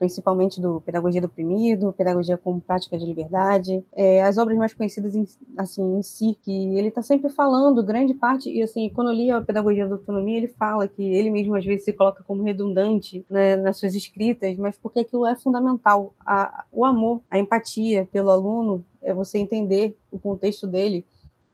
Principalmente 0.00 0.58
do 0.62 0.80
Pedagogia 0.80 1.20
do 1.20 1.26
Oprimido, 1.26 1.92
Pedagogia 1.92 2.38
como 2.38 2.58
Prática 2.58 2.96
de 2.96 3.04
Liberdade, 3.04 3.84
é, 3.92 4.22
as 4.22 4.38
obras 4.38 4.56
mais 4.56 4.72
conhecidas 4.72 5.14
em, 5.14 5.26
assim, 5.58 5.98
em 5.98 6.02
si, 6.02 6.38
que 6.42 6.50
ele 6.74 6.88
está 6.88 7.02
sempre 7.02 7.28
falando, 7.28 7.84
grande 7.84 8.14
parte, 8.14 8.50
e 8.50 8.62
assim, 8.62 8.88
quando 8.88 9.10
eu 9.10 9.14
li 9.14 9.30
a 9.30 9.42
Pedagogia 9.42 9.86
da 9.86 9.96
Autonomia, 9.96 10.38
ele 10.38 10.48
fala 10.48 10.88
que 10.88 11.02
ele 11.02 11.30
mesmo 11.30 11.54
às 11.54 11.66
vezes 11.66 11.84
se 11.84 11.92
coloca 11.92 12.24
como 12.24 12.42
redundante 12.42 13.26
né, 13.28 13.56
nas 13.56 13.76
suas 13.76 13.94
escritas, 13.94 14.56
mas 14.56 14.74
porque 14.78 15.00
aquilo 15.00 15.26
é 15.26 15.36
fundamental. 15.36 16.14
A, 16.24 16.64
o 16.72 16.86
amor, 16.86 17.20
a 17.30 17.38
empatia 17.38 18.08
pelo 18.10 18.30
aluno, 18.30 18.82
é 19.02 19.12
você 19.12 19.36
entender 19.36 19.94
o 20.10 20.18
contexto 20.18 20.66
dele. 20.66 21.04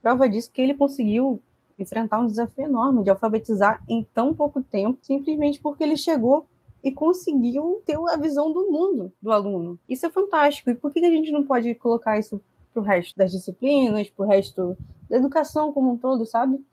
Prova 0.00 0.28
disso 0.28 0.52
que 0.52 0.62
ele 0.62 0.74
conseguiu 0.74 1.42
enfrentar 1.76 2.20
um 2.20 2.28
desafio 2.28 2.66
enorme 2.66 3.02
de 3.02 3.10
alfabetizar 3.10 3.82
em 3.88 4.06
tão 4.14 4.32
pouco 4.32 4.62
tempo, 4.62 4.98
simplesmente 5.02 5.60
porque 5.60 5.82
ele 5.82 5.96
chegou 5.96 6.46
e 6.86 6.92
conseguiu 6.92 7.82
ter 7.84 7.98
a 7.98 8.16
visão 8.16 8.52
do 8.52 8.70
mundo 8.70 9.12
do 9.20 9.32
aluno. 9.32 9.76
Isso 9.88 10.06
é 10.06 10.08
fantástico. 10.08 10.70
E 10.70 10.74
por 10.76 10.92
que 10.92 11.04
a 11.04 11.10
gente 11.10 11.32
não 11.32 11.42
pode 11.42 11.74
colocar 11.74 12.16
isso 12.16 12.40
para 12.72 12.80
o 12.80 12.84
resto 12.84 13.16
das 13.16 13.32
disciplinas, 13.32 14.08
para 14.08 14.24
o 14.24 14.28
resto 14.28 14.78
da 15.10 15.16
educação 15.16 15.72
como 15.72 15.90
um 15.90 15.98
todo, 15.98 16.24
sabe? 16.24 16.64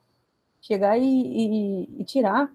Chegar 0.62 1.00
e, 1.00 1.04
e, 1.04 2.02
e 2.02 2.04
tirar 2.04 2.54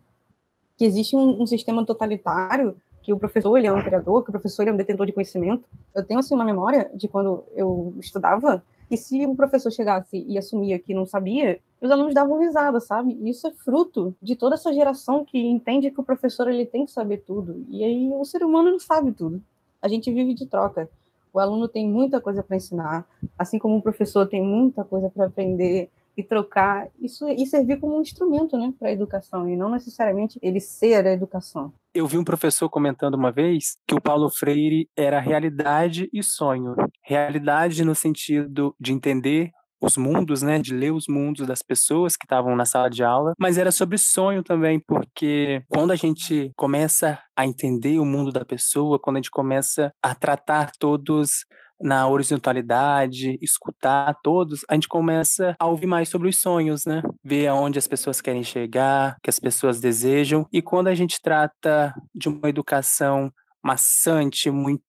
que 0.77 0.85
existe 0.85 1.16
um, 1.16 1.42
um, 1.42 1.47
sistema 1.49 1.85
totalitário, 1.85 2.77
que 3.03 3.12
o 3.12 3.18
professor 3.18 3.57
ele 3.57 3.66
é 3.66 3.73
um 3.73 3.83
criador, 3.83 4.23
que 4.23 4.31
o 4.31 4.33
professor 4.33 4.62
ele 4.62 4.71
é 4.71 4.75
um 4.75 4.77
detentor 4.77 5.05
de 5.05 5.12
conhecimento. 5.12 5.64
Eu 5.92 6.05
tenho 6.05 6.21
assim 6.21 6.37
uma 6.37 6.44
memória 6.44 6.88
de 6.94 7.09
quando 7.09 7.42
eu 7.57 7.92
estudava, 7.99 8.62
que 8.88 8.97
se 8.97 9.27
o 9.27 9.35
professor 9.35 9.73
chegasse 9.73 10.25
e 10.29 10.38
assumia 10.38 10.79
que 10.79 10.94
não 10.94 11.07
sabia, 11.07 11.59
os 11.80 11.90
alunos 11.90 12.14
davam 12.14 12.40
risada, 12.40 12.80
sabe? 12.80 13.16
E 13.20 13.30
isso 13.30 13.46
é 13.46 13.52
fruto 13.52 14.14
de 14.20 14.34
toda 14.34 14.54
essa 14.54 14.72
geração 14.72 15.24
que 15.24 15.38
entende 15.38 15.90
que 15.90 16.00
o 16.00 16.04
professor 16.04 16.48
ele 16.48 16.66
tem 16.66 16.84
que 16.84 16.92
saber 16.92 17.18
tudo. 17.18 17.64
E 17.68 17.84
aí 17.84 18.10
o 18.12 18.24
ser 18.24 18.42
humano 18.42 18.70
não 18.70 18.78
sabe 18.78 19.12
tudo. 19.12 19.42
A 19.80 19.88
gente 19.88 20.12
vive 20.12 20.34
de 20.34 20.46
troca. 20.46 20.88
O 21.32 21.38
aluno 21.38 21.68
tem 21.68 21.88
muita 21.88 22.20
coisa 22.20 22.42
para 22.42 22.56
ensinar, 22.56 23.06
assim 23.38 23.58
como 23.58 23.76
o 23.76 23.82
professor 23.82 24.26
tem 24.26 24.42
muita 24.42 24.84
coisa 24.84 25.08
para 25.08 25.26
aprender 25.26 25.90
e 26.16 26.22
trocar 26.22 26.88
isso 27.00 27.28
e 27.28 27.46
servir 27.46 27.78
como 27.78 27.96
um 27.96 28.02
instrumento, 28.02 28.58
né, 28.58 28.74
para 28.76 28.88
a 28.88 28.92
educação 28.92 29.48
e 29.48 29.56
não 29.56 29.70
necessariamente 29.70 30.36
ele 30.42 30.58
ser 30.58 31.06
a 31.06 31.12
educação. 31.12 31.72
Eu 31.94 32.08
vi 32.08 32.18
um 32.18 32.24
professor 32.24 32.68
comentando 32.68 33.14
uma 33.14 33.30
vez 33.30 33.76
que 33.86 33.94
o 33.94 34.00
Paulo 34.00 34.28
Freire 34.28 34.88
era 34.96 35.20
realidade 35.20 36.10
e 36.12 36.20
sonho. 36.20 36.74
Realidade 37.02 37.84
no 37.84 37.94
sentido 37.94 38.74
de 38.80 38.92
entender 38.92 39.52
os 39.80 39.96
mundos, 39.96 40.42
né, 40.42 40.58
de 40.58 40.74
ler 40.74 40.92
os 40.92 41.06
mundos 41.08 41.46
das 41.46 41.62
pessoas 41.62 42.16
que 42.16 42.24
estavam 42.24 42.56
na 42.56 42.64
sala 42.64 42.90
de 42.90 43.02
aula, 43.02 43.32
mas 43.38 43.58
era 43.58 43.70
sobre 43.70 43.98
sonho 43.98 44.42
também, 44.42 44.80
porque 44.80 45.62
quando 45.68 45.92
a 45.92 45.96
gente 45.96 46.52
começa 46.56 47.18
a 47.36 47.46
entender 47.46 47.98
o 47.98 48.04
mundo 48.04 48.32
da 48.32 48.44
pessoa, 48.44 48.98
quando 48.98 49.16
a 49.16 49.20
gente 49.20 49.30
começa 49.30 49.92
a 50.02 50.14
tratar 50.14 50.72
todos 50.78 51.44
na 51.80 52.08
horizontalidade, 52.08 53.38
escutar 53.40 54.14
todos, 54.22 54.64
a 54.68 54.74
gente 54.74 54.88
começa 54.88 55.54
a 55.60 55.66
ouvir 55.66 55.86
mais 55.86 56.08
sobre 56.08 56.28
os 56.28 56.40
sonhos, 56.40 56.84
né? 56.84 57.02
Ver 57.24 57.46
aonde 57.46 57.78
as 57.78 57.86
pessoas 57.86 58.20
querem 58.20 58.42
chegar, 58.42 59.16
que 59.22 59.30
as 59.30 59.38
pessoas 59.38 59.80
desejam. 59.80 60.46
E 60.52 60.60
quando 60.60 60.88
a 60.88 60.94
gente 60.94 61.20
trata 61.22 61.94
de 62.14 62.28
uma 62.28 62.48
educação 62.48 63.32
maçante, 63.62 64.50
muito 64.50 64.82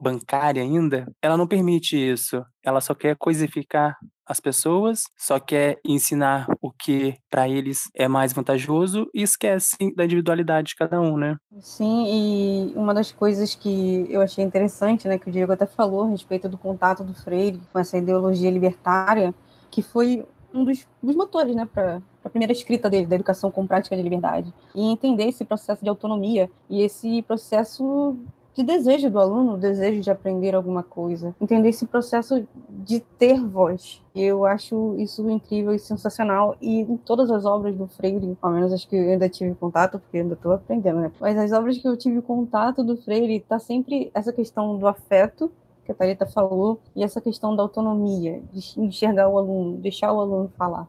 bancária 0.00 0.62
ainda, 0.62 1.06
ela 1.20 1.36
não 1.36 1.46
permite 1.46 1.96
isso. 1.96 2.44
Ela 2.62 2.80
só 2.80 2.94
quer 2.94 3.16
coisificar 3.16 3.96
as 4.26 4.40
pessoas, 4.40 5.04
só 5.18 5.38
quer 5.38 5.78
ensinar 5.84 6.46
o 6.60 6.72
que 6.72 7.14
para 7.30 7.48
eles 7.48 7.90
é 7.94 8.08
mais 8.08 8.32
vantajoso 8.32 9.06
e 9.12 9.22
esquece 9.22 9.76
da 9.94 10.04
individualidade 10.04 10.68
de 10.68 10.76
cada 10.76 11.00
um, 11.00 11.16
né? 11.16 11.36
Sim, 11.60 12.06
e 12.06 12.72
uma 12.74 12.94
das 12.94 13.12
coisas 13.12 13.54
que 13.54 14.06
eu 14.08 14.22
achei 14.22 14.42
interessante, 14.42 15.06
né, 15.06 15.18
que 15.18 15.28
o 15.28 15.32
Diego 15.32 15.52
até 15.52 15.66
falou 15.66 16.04
a 16.04 16.08
respeito 16.08 16.48
do 16.48 16.56
contato 16.56 17.04
do 17.04 17.14
Freire 17.14 17.60
com 17.72 17.78
essa 17.78 17.98
ideologia 17.98 18.50
libertária, 18.50 19.34
que 19.70 19.82
foi 19.82 20.24
um 20.54 20.64
dos, 20.64 20.86
dos 21.02 21.16
motores, 21.16 21.54
né, 21.54 21.66
para 21.66 22.00
a 22.24 22.30
primeira 22.30 22.52
escrita 22.52 22.88
dele, 22.88 23.06
da 23.06 23.16
educação 23.16 23.50
com 23.50 23.66
prática 23.66 23.96
de 23.96 24.02
liberdade, 24.02 24.54
e 24.74 24.90
entender 24.90 25.24
esse 25.24 25.44
processo 25.44 25.82
de 25.82 25.90
autonomia 25.90 26.48
e 26.70 26.80
esse 26.80 27.20
processo 27.22 28.16
de 28.54 28.62
desejo 28.62 29.10
do 29.10 29.18
aluno, 29.18 29.54
o 29.54 29.58
desejo 29.58 30.00
de 30.00 30.10
aprender 30.10 30.54
alguma 30.54 30.82
coisa, 30.82 31.34
entender 31.40 31.70
esse 31.70 31.86
processo 31.86 32.46
de 32.68 33.00
ter 33.00 33.40
voz. 33.40 34.00
Eu 34.14 34.44
acho 34.46 34.94
isso 34.96 35.28
incrível 35.28 35.74
e 35.74 35.78
sensacional 35.78 36.56
e 36.60 36.80
em 36.80 36.96
todas 36.96 37.30
as 37.30 37.44
obras 37.44 37.74
do 37.74 37.88
Freire, 37.88 38.38
ao 38.40 38.52
menos 38.52 38.72
as 38.72 38.84
que 38.84 38.94
eu 38.94 39.10
ainda 39.10 39.28
tive 39.28 39.54
contato, 39.56 39.98
porque 39.98 40.18
ainda 40.18 40.34
estou 40.34 40.52
aprendendo, 40.52 41.00
né? 41.00 41.12
Mas 41.20 41.36
as 41.36 41.52
obras 41.52 41.76
que 41.76 41.86
eu 41.86 41.96
tive 41.96 42.22
contato 42.22 42.84
do 42.84 42.96
Freire, 42.96 43.40
tá 43.40 43.58
sempre 43.58 44.10
essa 44.14 44.32
questão 44.32 44.78
do 44.78 44.86
afeto 44.86 45.50
que 45.84 45.92
a 45.92 45.94
Thalita 45.94 46.24
falou, 46.24 46.80
e 46.96 47.04
essa 47.04 47.20
questão 47.20 47.54
da 47.54 47.62
autonomia, 47.62 48.42
de 48.52 48.80
enxergar 48.80 49.28
o 49.28 49.36
aluno, 49.36 49.76
deixar 49.76 50.12
o 50.12 50.20
aluno 50.20 50.50
falar. 50.56 50.88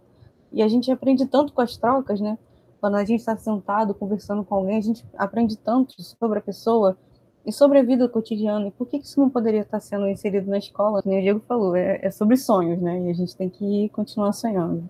E 0.52 0.64
a 0.64 0.68
gente 0.68 0.90
aprende 0.90 1.26
tanto 1.26 1.52
com 1.52 1.62
as 1.62 1.76
trocas, 1.76 2.22
né? 2.22 2.38
Quando 2.80 2.96
a 2.96 3.04
gente 3.04 3.20
está 3.20 3.36
sentado 3.36 3.94
conversando 3.94 4.44
com 4.44 4.56
alguém, 4.56 4.78
a 4.78 4.82
gente 4.82 5.06
aprende 5.18 5.58
tanto 5.58 6.02
sobre 6.02 6.40
a 6.40 6.42
pessoa, 6.42 6.98
e 7.46 7.52
sobre 7.52 7.80
a 7.80 7.84
vida 7.84 8.10
cotidiana. 8.10 8.68
E 8.68 8.72
por 8.72 8.88
que 8.88 8.98
isso 8.98 9.20
não 9.20 9.30
poderia 9.30 9.62
estar 9.62 9.80
sendo 9.80 10.08
inserido 10.08 10.50
na 10.50 10.58
escola? 10.58 11.02
Como 11.02 11.16
o 11.16 11.22
Diego 11.22 11.42
falou, 11.48 11.76
é, 11.76 12.00
é 12.02 12.10
sobre 12.10 12.36
sonhos, 12.38 12.82
né? 12.82 13.02
E 13.02 13.10
a 13.10 13.14
gente 13.14 13.36
tem 13.36 13.50
que 13.50 13.90
continuar 13.90 14.34
sonhando. 14.34 14.90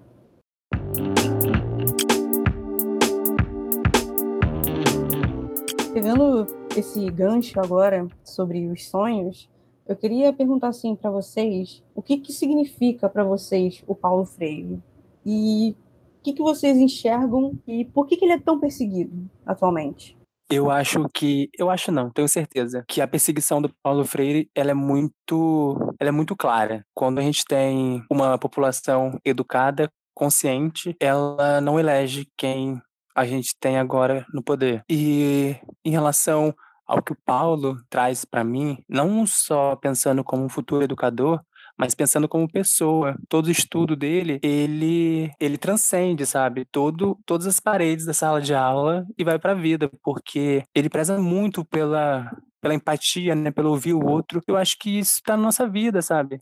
Pegando 5.94 6.46
esse 6.76 7.10
gancho 7.10 7.60
agora 7.60 8.08
sobre 8.24 8.68
os 8.68 8.88
sonhos, 8.88 9.50
eu 9.88 9.96
queria 9.96 10.34
perguntar 10.34 10.70
assim 10.70 10.96
para 10.96 11.12
vocês, 11.12 11.84
o 11.94 12.02
que 12.02 12.18
que 12.18 12.34
significa 12.34 13.08
para 13.08 13.24
vocês 13.24 13.84
o 13.88 13.96
Paulo 13.96 14.26
Freire? 14.26 14.82
E 15.26 15.76
o 16.20 16.24
que 16.24 16.34
que 16.34 16.42
vocês 16.42 16.78
enxergam 16.78 17.54
e 17.68 17.86
por 17.86 18.08
que 18.08 18.18
que 18.18 18.26
ele 18.26 18.34
é 18.34 18.40
tão 18.40 18.60
perseguido 18.60 19.30
atualmente? 19.46 20.18
Eu 20.50 20.70
acho 20.70 21.10
que, 21.10 21.50
eu 21.58 21.70
acho 21.72 21.92
não, 21.92 22.12
tenho 22.12 22.28
certeza, 22.28 22.86
que 22.88 23.02
a 23.02 23.08
perseguição 23.08 23.62
do 23.62 23.74
Paulo 23.82 24.06
Freire, 24.06 24.50
ela 24.54 24.72
é 24.72 24.74
muito, 24.76 25.76
ela 26.00 26.10
é 26.10 26.12
muito 26.12 26.36
clara. 26.36 26.86
Quando 26.94 27.18
a 27.20 27.22
gente 27.22 27.44
tem 27.46 28.04
uma 28.12 28.38
população 28.38 29.20
educada, 29.26 29.90
consciente, 30.14 30.96
ela 31.00 31.60
não 31.60 31.80
elege 31.80 32.28
quem 32.38 32.82
a 33.16 33.26
gente 33.26 33.56
tem 33.60 33.78
agora 33.78 34.26
no 34.34 34.44
poder. 34.44 34.84
E 34.90 35.56
em 35.84 35.92
relação 35.92 36.54
ao 36.88 37.02
que 37.02 37.12
o 37.14 37.18
Paulo 37.26 37.78
traz 37.90 38.24
para 38.24 38.44
mim, 38.44 38.78
não 38.88 39.26
só 39.26 39.76
pensando 39.76 40.24
como 40.24 40.44
um 40.44 40.50
futuro 40.50 40.84
educador, 40.84 41.42
mas 41.78 41.96
pensando 41.96 42.28
como 42.28 42.50
pessoa. 42.52 43.16
Todo 43.30 43.52
estudo 43.52 43.96
dele, 43.96 44.40
ele 44.44 45.32
ele 45.40 45.58
transcende, 45.58 46.26
sabe? 46.26 46.66
Todo 46.72 47.18
todas 47.26 47.48
as 47.48 47.60
paredes 47.60 48.06
da 48.06 48.14
sala 48.14 48.42
de 48.42 48.54
aula 48.54 49.06
e 49.18 49.24
vai 49.24 49.40
para 49.40 49.52
a 49.54 49.56
vida, 49.56 49.90
porque 50.04 50.64
ele 50.74 50.90
preza 50.90 51.20
muito 51.20 51.66
pela 51.66 52.32
pela 52.62 52.74
empatia, 52.74 53.36
né, 53.36 53.52
pelo 53.52 53.70
ouvir 53.70 53.94
o 53.94 54.04
outro. 54.06 54.42
Eu 54.48 54.58
acho 54.58 54.78
que 54.80 54.98
isso 55.00 55.16
está 55.16 55.38
na 55.38 55.44
nossa 55.44 55.68
vida, 55.70 56.02
sabe? 56.02 56.40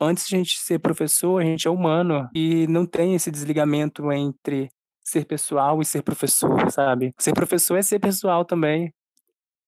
Antes 0.00 0.26
de 0.26 0.34
a 0.34 0.38
gente 0.38 0.58
ser 0.58 0.78
professor, 0.80 1.40
a 1.40 1.44
gente 1.44 1.68
é 1.68 1.70
humano 1.70 2.28
e 2.34 2.66
não 2.68 2.86
tem 2.86 3.14
esse 3.14 3.30
desligamento 3.30 4.10
entre 4.12 4.70
ser 5.04 5.24
pessoal 5.26 5.80
e 5.82 5.84
ser 5.84 6.02
professor, 6.02 6.70
sabe? 6.72 7.12
Ser 7.18 7.34
professor 7.34 7.76
é 7.76 7.82
ser 7.82 7.98
pessoal 8.00 8.44
também. 8.44 8.92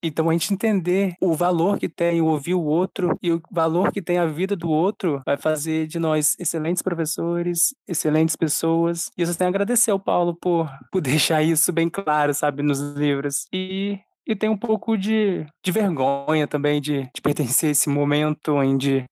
Então, 0.03 0.29
a 0.29 0.33
gente 0.33 0.53
entender 0.53 1.15
o 1.21 1.35
valor 1.35 1.79
que 1.79 1.89
tem 1.89 2.21
ouvir 2.21 2.55
o 2.55 2.63
outro 2.63 3.17
e 3.23 3.31
o 3.33 3.41
valor 3.51 3.93
que 3.93 4.03
tem 4.03 4.19
a 4.19 4.27
vida 4.27 4.57
do 4.57 4.69
outro 4.69 5.23
vai 5.25 5.37
fazer 5.37 5.87
de 5.87 5.99
nós 5.99 6.35
excelentes 6.39 6.83
professores, 6.83 7.75
excelentes 7.87 8.37
pessoas. 8.37 9.11
E 9.17 9.23
eu 9.23 9.27
só 9.27 9.35
tenho 9.35 9.49
a 9.49 9.51
agradecer 9.51 9.91
ao 9.91 10.01
Paulo 10.01 10.35
por, 10.35 10.69
por 10.91 11.01
deixar 11.03 11.43
isso 11.43 11.73
bem 11.73 11.89
claro, 11.89 12.35
sabe, 12.35 12.63
nos 12.63 12.81
livros. 12.81 13.47
E 13.53 13.99
e 14.27 14.37
tem 14.37 14.49
um 14.49 14.57
pouco 14.57 14.97
de, 14.97 15.45
de 15.65 15.73
vergonha 15.73 16.47
também 16.47 16.81
de, 16.81 17.11
de 17.13 17.21
pertencer 17.21 17.69
a 17.69 17.73
esse 17.73 17.89
momento 17.89 18.55
onde 18.55 19.05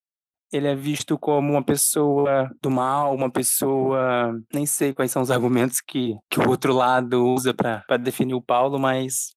ele 0.52 0.66
é 0.66 0.74
visto 0.74 1.18
como 1.18 1.52
uma 1.52 1.62
pessoa 1.62 2.50
do 2.60 2.70
mal, 2.70 3.14
uma 3.14 3.30
pessoa. 3.30 4.32
Nem 4.52 4.66
sei 4.66 4.92
quais 4.92 5.10
são 5.10 5.22
os 5.22 5.30
argumentos 5.30 5.80
que, 5.80 6.16
que 6.28 6.40
o 6.40 6.48
outro 6.48 6.72
lado 6.72 7.24
usa 7.24 7.54
para 7.54 7.96
definir 7.96 8.34
o 8.34 8.42
Paulo, 8.42 8.78
mas 8.78 9.30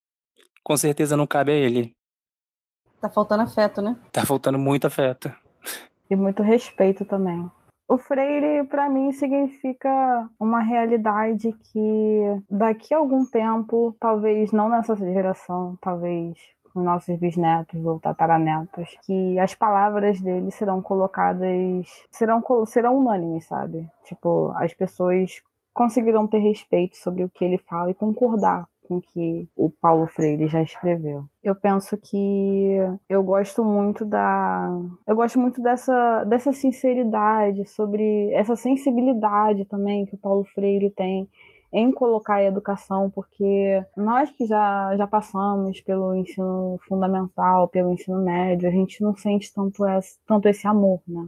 com 0.63 0.77
certeza 0.77 1.17
não 1.17 1.27
cabe 1.27 1.51
a 1.51 1.55
ele. 1.55 1.95
Tá 3.01 3.09
faltando 3.09 3.43
afeto, 3.43 3.81
né? 3.81 3.97
Tá 4.11 4.25
faltando 4.25 4.57
muito 4.57 4.87
afeto. 4.87 5.31
E 6.09 6.15
muito 6.15 6.41
respeito 6.41 7.03
também. 7.03 7.49
O 7.87 7.97
Freire, 7.97 8.65
para 8.67 8.89
mim, 8.89 9.11
significa 9.11 10.29
uma 10.39 10.61
realidade 10.61 11.53
que 11.71 12.41
daqui 12.49 12.93
a 12.93 12.97
algum 12.97 13.25
tempo, 13.25 13.95
talvez 13.99 14.51
não 14.53 14.69
nessa 14.69 14.95
geração, 14.95 15.77
talvez 15.81 16.37
os 16.73 16.83
nossos 16.83 17.15
bisnetos 17.19 17.85
ou 17.85 17.99
tataranetos, 17.99 18.97
que 19.05 19.37
as 19.37 19.53
palavras 19.53 20.19
dele 20.21 20.49
serão 20.49 20.81
colocadas, 20.81 21.85
serão, 22.09 22.41
serão 22.65 22.97
unânimes, 22.97 23.45
sabe? 23.45 23.87
Tipo, 24.05 24.53
as 24.55 24.73
pessoas 24.73 25.41
conseguirão 25.73 26.25
ter 26.25 26.39
respeito 26.39 26.95
sobre 26.97 27.23
o 27.23 27.29
que 27.29 27.43
ele 27.43 27.57
fala 27.57 27.91
e 27.91 27.95
concordar 27.95 28.67
com 28.93 29.01
que 29.01 29.47
o 29.55 29.69
Paulo 29.69 30.07
Freire 30.07 30.47
já 30.47 30.61
escreveu. 30.61 31.25
Eu 31.43 31.55
penso 31.55 31.97
que 31.97 32.77
eu 33.09 33.23
gosto 33.23 33.63
muito 33.63 34.05
da 34.05 34.69
eu 35.07 35.15
gosto 35.15 35.39
muito 35.39 35.61
dessa 35.61 36.23
dessa 36.25 36.53
sinceridade 36.53 37.65
sobre 37.65 38.31
essa 38.33 38.55
sensibilidade 38.55 39.65
também 39.65 40.05
que 40.05 40.15
o 40.15 40.19
Paulo 40.19 40.43
Freire 40.43 40.89
tem 40.89 41.27
em 41.75 41.91
colocar 41.91 42.35
a 42.35 42.43
educação, 42.43 43.09
porque 43.09 43.83
nós 43.97 44.29
que 44.29 44.45
já, 44.45 44.95
já 44.95 45.07
passamos 45.07 45.81
pelo 45.81 46.13
ensino 46.13 46.79
fundamental, 46.87 47.67
pelo 47.67 47.91
ensino 47.91 48.23
médio, 48.23 48.69
a 48.69 48.71
gente 48.71 49.01
não 49.01 49.15
sente 49.15 49.51
tanto 49.51 49.83
esse, 49.87 50.19
tanto 50.27 50.47
esse 50.47 50.67
amor, 50.67 51.01
né? 51.07 51.27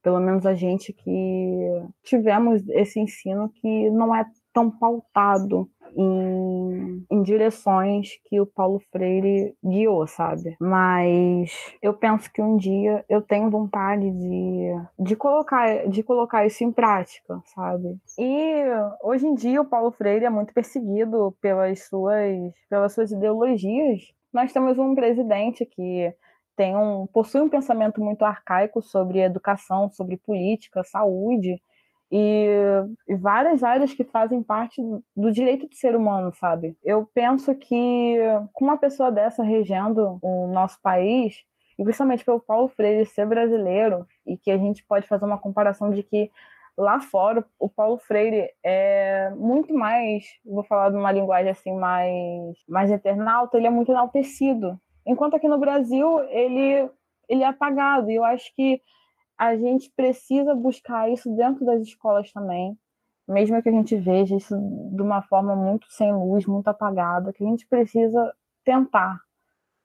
Pelo 0.00 0.20
menos 0.20 0.46
a 0.46 0.54
gente 0.54 0.92
que 0.92 1.82
tivemos 2.04 2.66
esse 2.68 3.00
ensino 3.00 3.48
que 3.48 3.90
não 3.90 4.14
é 4.14 4.24
tão 4.52 4.70
pautado 4.70 5.68
em, 5.96 7.04
em 7.10 7.22
direções 7.22 8.10
que 8.24 8.40
o 8.40 8.46
Paulo 8.46 8.80
Freire 8.92 9.54
guiou, 9.64 10.06
sabe? 10.06 10.56
Mas 10.60 11.52
eu 11.82 11.94
penso 11.94 12.32
que 12.32 12.42
um 12.42 12.56
dia 12.56 13.04
eu 13.08 13.22
tenho 13.22 13.50
vontade 13.50 14.10
de, 14.10 14.72
de, 14.98 15.16
colocar, 15.16 15.88
de 15.88 16.02
colocar 16.02 16.46
isso 16.46 16.64
em 16.64 16.72
prática, 16.72 17.40
sabe? 17.46 17.96
E 18.18 18.64
hoje 19.02 19.26
em 19.26 19.34
dia 19.34 19.60
o 19.60 19.68
Paulo 19.68 19.90
Freire 19.90 20.24
é 20.24 20.30
muito 20.30 20.52
perseguido 20.54 21.36
pelas 21.40 21.86
suas, 21.88 22.52
pelas 22.68 22.92
suas 22.92 23.10
ideologias. 23.10 24.00
Nós 24.32 24.52
temos 24.52 24.78
um 24.78 24.94
presidente 24.94 25.66
que 25.66 26.14
tem 26.56 26.76
um, 26.76 27.06
possui 27.06 27.40
um 27.40 27.48
pensamento 27.48 28.00
muito 28.02 28.22
arcaico 28.22 28.82
sobre 28.82 29.20
educação, 29.20 29.90
sobre 29.90 30.18
política, 30.18 30.84
saúde, 30.84 31.60
e, 32.10 32.46
e, 33.08 33.14
várias 33.14 33.62
áreas 33.62 33.94
que 33.94 34.02
fazem 34.02 34.42
parte 34.42 34.82
do 35.16 35.30
direito 35.30 35.68
de 35.68 35.76
ser 35.76 35.94
humano, 35.94 36.32
sabe? 36.34 36.76
Eu 36.82 37.08
penso 37.14 37.54
que 37.54 38.16
com 38.52 38.64
uma 38.64 38.76
pessoa 38.76 39.12
dessa 39.12 39.44
regendo 39.44 40.18
o 40.20 40.48
nosso 40.48 40.80
país, 40.82 41.44
e 41.78 41.84
principalmente 41.84 42.24
pelo 42.24 42.40
Paulo 42.40 42.68
Freire 42.68 43.06
ser 43.06 43.26
brasileiro, 43.26 44.06
e 44.26 44.36
que 44.36 44.50
a 44.50 44.58
gente 44.58 44.84
pode 44.84 45.06
fazer 45.06 45.24
uma 45.24 45.38
comparação 45.38 45.90
de 45.90 46.02
que 46.02 46.30
lá 46.76 47.00
fora 47.00 47.44
o 47.58 47.68
Paulo 47.68 47.98
Freire 47.98 48.50
é 48.64 49.30
muito 49.36 49.72
mais, 49.72 50.24
vou 50.44 50.64
falar 50.64 50.90
de 50.90 50.96
uma 50.96 51.12
linguagem 51.12 51.50
assim 51.50 51.72
mais 51.72 52.56
mais 52.68 52.90
internauta, 52.90 53.56
ele 53.56 53.66
é 53.66 53.70
muito 53.70 53.92
enaltecido. 53.92 54.80
Enquanto 55.06 55.34
aqui 55.36 55.46
no 55.46 55.58
Brasil 55.58 56.20
ele 56.30 56.90
ele 57.28 57.44
é 57.44 57.46
apagado. 57.46 58.10
E 58.10 58.16
eu 58.16 58.24
acho 58.24 58.52
que 58.56 58.82
a 59.40 59.56
gente 59.56 59.90
precisa 59.96 60.54
buscar 60.54 61.10
isso 61.10 61.34
dentro 61.34 61.64
das 61.64 61.80
escolas 61.80 62.30
também, 62.30 62.78
mesmo 63.26 63.62
que 63.62 63.70
a 63.70 63.72
gente 63.72 63.96
veja 63.96 64.36
isso 64.36 64.54
de 64.92 65.00
uma 65.00 65.22
forma 65.22 65.56
muito 65.56 65.86
sem 65.88 66.12
luz, 66.12 66.44
muito 66.44 66.68
apagada, 66.68 67.32
que 67.32 67.42
a 67.42 67.46
gente 67.46 67.66
precisa 67.66 68.34
tentar 68.62 69.18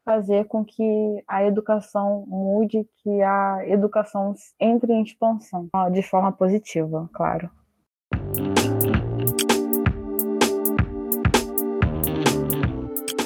fazer 0.03 0.43
com 0.45 0.65
que 0.65 1.23
a 1.25 1.45
educação 1.45 2.25
mude, 2.27 2.85
que 2.97 3.21
a 3.21 3.65
educação 3.65 4.35
entre 4.59 4.91
em 4.91 5.01
expansão, 5.01 5.69
de 5.89 6.03
forma 6.03 6.33
positiva, 6.33 7.09
claro. 7.13 7.49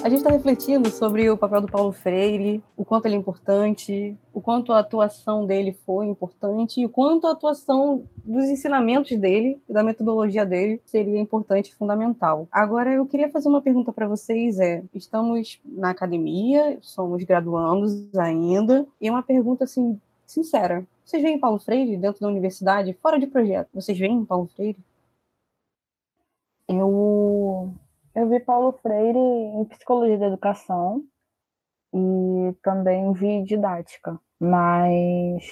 A 0.01 0.07
gente 0.07 0.19
está 0.19 0.31
refletindo 0.31 0.89
sobre 0.89 1.29
o 1.29 1.37
papel 1.37 1.59
do 1.59 1.67
Paulo 1.67 1.91
Freire, 1.91 2.63
o 2.77 2.85
quanto 2.85 3.05
ele 3.05 3.15
é 3.15 3.17
importante, 3.17 4.17
o 4.33 4.39
quanto 4.39 4.71
a 4.71 4.79
atuação 4.79 5.45
dele 5.45 5.73
foi 5.85 6.05
importante 6.05 6.79
e 6.79 6.85
o 6.85 6.89
quanto 6.89 7.27
a 7.27 7.33
atuação 7.33 8.07
dos 8.23 8.45
ensinamentos 8.45 9.17
dele, 9.19 9.61
da 9.69 9.83
metodologia 9.83 10.45
dele, 10.45 10.81
seria 10.85 11.19
importante 11.19 11.67
e 11.69 11.75
fundamental. 11.75 12.47
Agora, 12.49 12.93
eu 12.93 13.05
queria 13.05 13.29
fazer 13.29 13.49
uma 13.49 13.61
pergunta 13.61 13.91
para 13.91 14.07
vocês: 14.07 14.57
é, 14.57 14.81
estamos 14.95 15.59
na 15.65 15.89
academia, 15.89 16.77
somos 16.81 17.21
graduandos 17.25 18.15
ainda, 18.17 18.87
e 19.01 19.09
uma 19.09 19.21
pergunta 19.21 19.65
assim, 19.65 19.99
sincera. 20.25 20.87
Vocês 21.03 21.21
veem 21.21 21.37
Paulo 21.39 21.59
Freire 21.59 21.97
dentro 21.97 22.21
da 22.21 22.29
universidade, 22.29 22.97
fora 23.01 23.19
de 23.19 23.27
projeto? 23.27 23.67
Vocês 23.73 23.97
veem 23.97 24.23
Paulo 24.23 24.47
Freire? 24.55 24.77
Eu 26.69 27.73
eu 28.19 28.29
vi 28.29 28.39
Paulo 28.39 28.77
Freire 28.81 29.17
em 29.17 29.65
Psicologia 29.65 30.17
da 30.17 30.27
Educação 30.27 31.03
e 31.93 32.53
também 32.61 33.13
vi 33.13 33.43
Didática, 33.43 34.19
mas 34.39 35.43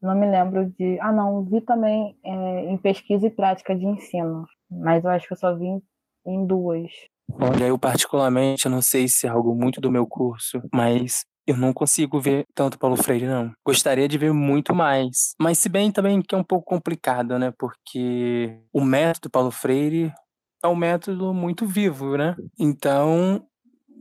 não 0.00 0.14
me 0.14 0.30
lembro 0.30 0.70
de. 0.78 0.98
Ah, 1.00 1.12
não, 1.12 1.44
vi 1.44 1.60
também 1.60 2.16
é, 2.24 2.64
em 2.70 2.78
Pesquisa 2.78 3.26
e 3.26 3.30
Prática 3.30 3.74
de 3.74 3.84
Ensino, 3.84 4.46
mas 4.70 5.04
eu 5.04 5.10
acho 5.10 5.26
que 5.26 5.32
eu 5.32 5.38
só 5.38 5.54
vi 5.54 5.66
em, 5.66 5.82
em 6.26 6.46
duas. 6.46 6.90
Olha, 7.30 7.66
eu 7.66 7.78
particularmente, 7.78 8.64
eu 8.64 8.70
não 8.70 8.80
sei 8.80 9.08
se 9.08 9.26
é 9.26 9.30
algo 9.30 9.54
muito 9.54 9.80
do 9.80 9.90
meu 9.90 10.06
curso, 10.06 10.62
mas 10.72 11.24
eu 11.46 11.56
não 11.56 11.72
consigo 11.72 12.20
ver 12.20 12.46
tanto 12.54 12.78
Paulo 12.78 12.96
Freire, 12.96 13.26
não. 13.26 13.52
Gostaria 13.66 14.06
de 14.06 14.16
ver 14.16 14.32
muito 14.32 14.74
mais. 14.74 15.34
Mas 15.38 15.58
se 15.58 15.68
bem 15.68 15.90
também 15.90 16.22
que 16.22 16.34
é 16.34 16.38
um 16.38 16.44
pouco 16.44 16.64
complicado, 16.64 17.38
né? 17.38 17.52
Porque 17.58 18.60
o 18.72 18.82
método 18.82 19.30
Paulo 19.30 19.50
Freire 19.50 20.12
é 20.62 20.68
um 20.68 20.76
método 20.76 21.32
muito 21.32 21.66
vivo, 21.66 22.16
né? 22.16 22.34
Então, 22.58 23.42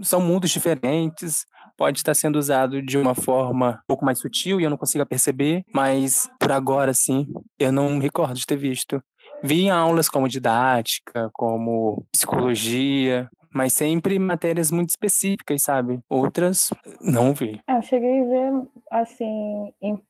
são 0.01 0.21
mundos 0.21 0.49
diferentes, 0.49 1.45
pode 1.77 1.99
estar 1.99 2.13
sendo 2.13 2.37
usado 2.37 2.81
de 2.81 2.97
uma 2.97 3.13
forma 3.13 3.79
um 3.83 3.87
pouco 3.87 4.03
mais 4.03 4.19
sutil 4.19 4.59
e 4.59 4.63
eu 4.63 4.69
não 4.69 4.77
consigo 4.77 5.05
perceber, 5.05 5.63
mas 5.73 6.29
por 6.39 6.51
agora, 6.51 6.93
sim, 6.93 7.27
eu 7.59 7.71
não 7.71 7.99
recordo 7.99 8.33
de 8.33 8.45
ter 8.45 8.57
visto. 8.57 9.01
Vi 9.43 9.65
em 9.65 9.69
aulas 9.69 10.09
como 10.09 10.27
didática, 10.27 11.29
como 11.33 12.03
psicologia, 12.11 13.29
mas 13.53 13.73
sempre 13.73 14.17
matérias 14.17 14.71
muito 14.71 14.89
específicas, 14.89 15.61
sabe? 15.61 15.99
Outras, 16.09 16.69
não 16.99 17.33
vi. 17.33 17.61
É, 17.67 17.77
eu 17.77 17.81
cheguei 17.83 18.21
a 18.21 18.25
ver, 18.25 18.67
assim, 18.91 19.73
em, 19.81 20.01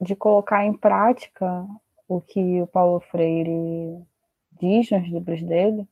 de 0.00 0.14
colocar 0.14 0.64
em 0.66 0.74
prática 0.74 1.66
o 2.06 2.20
que 2.20 2.60
o 2.60 2.66
Paulo 2.66 3.00
Freire 3.00 4.02
diz 4.60 4.90
nos 4.90 5.08
livros 5.08 5.42
dele, 5.42 5.88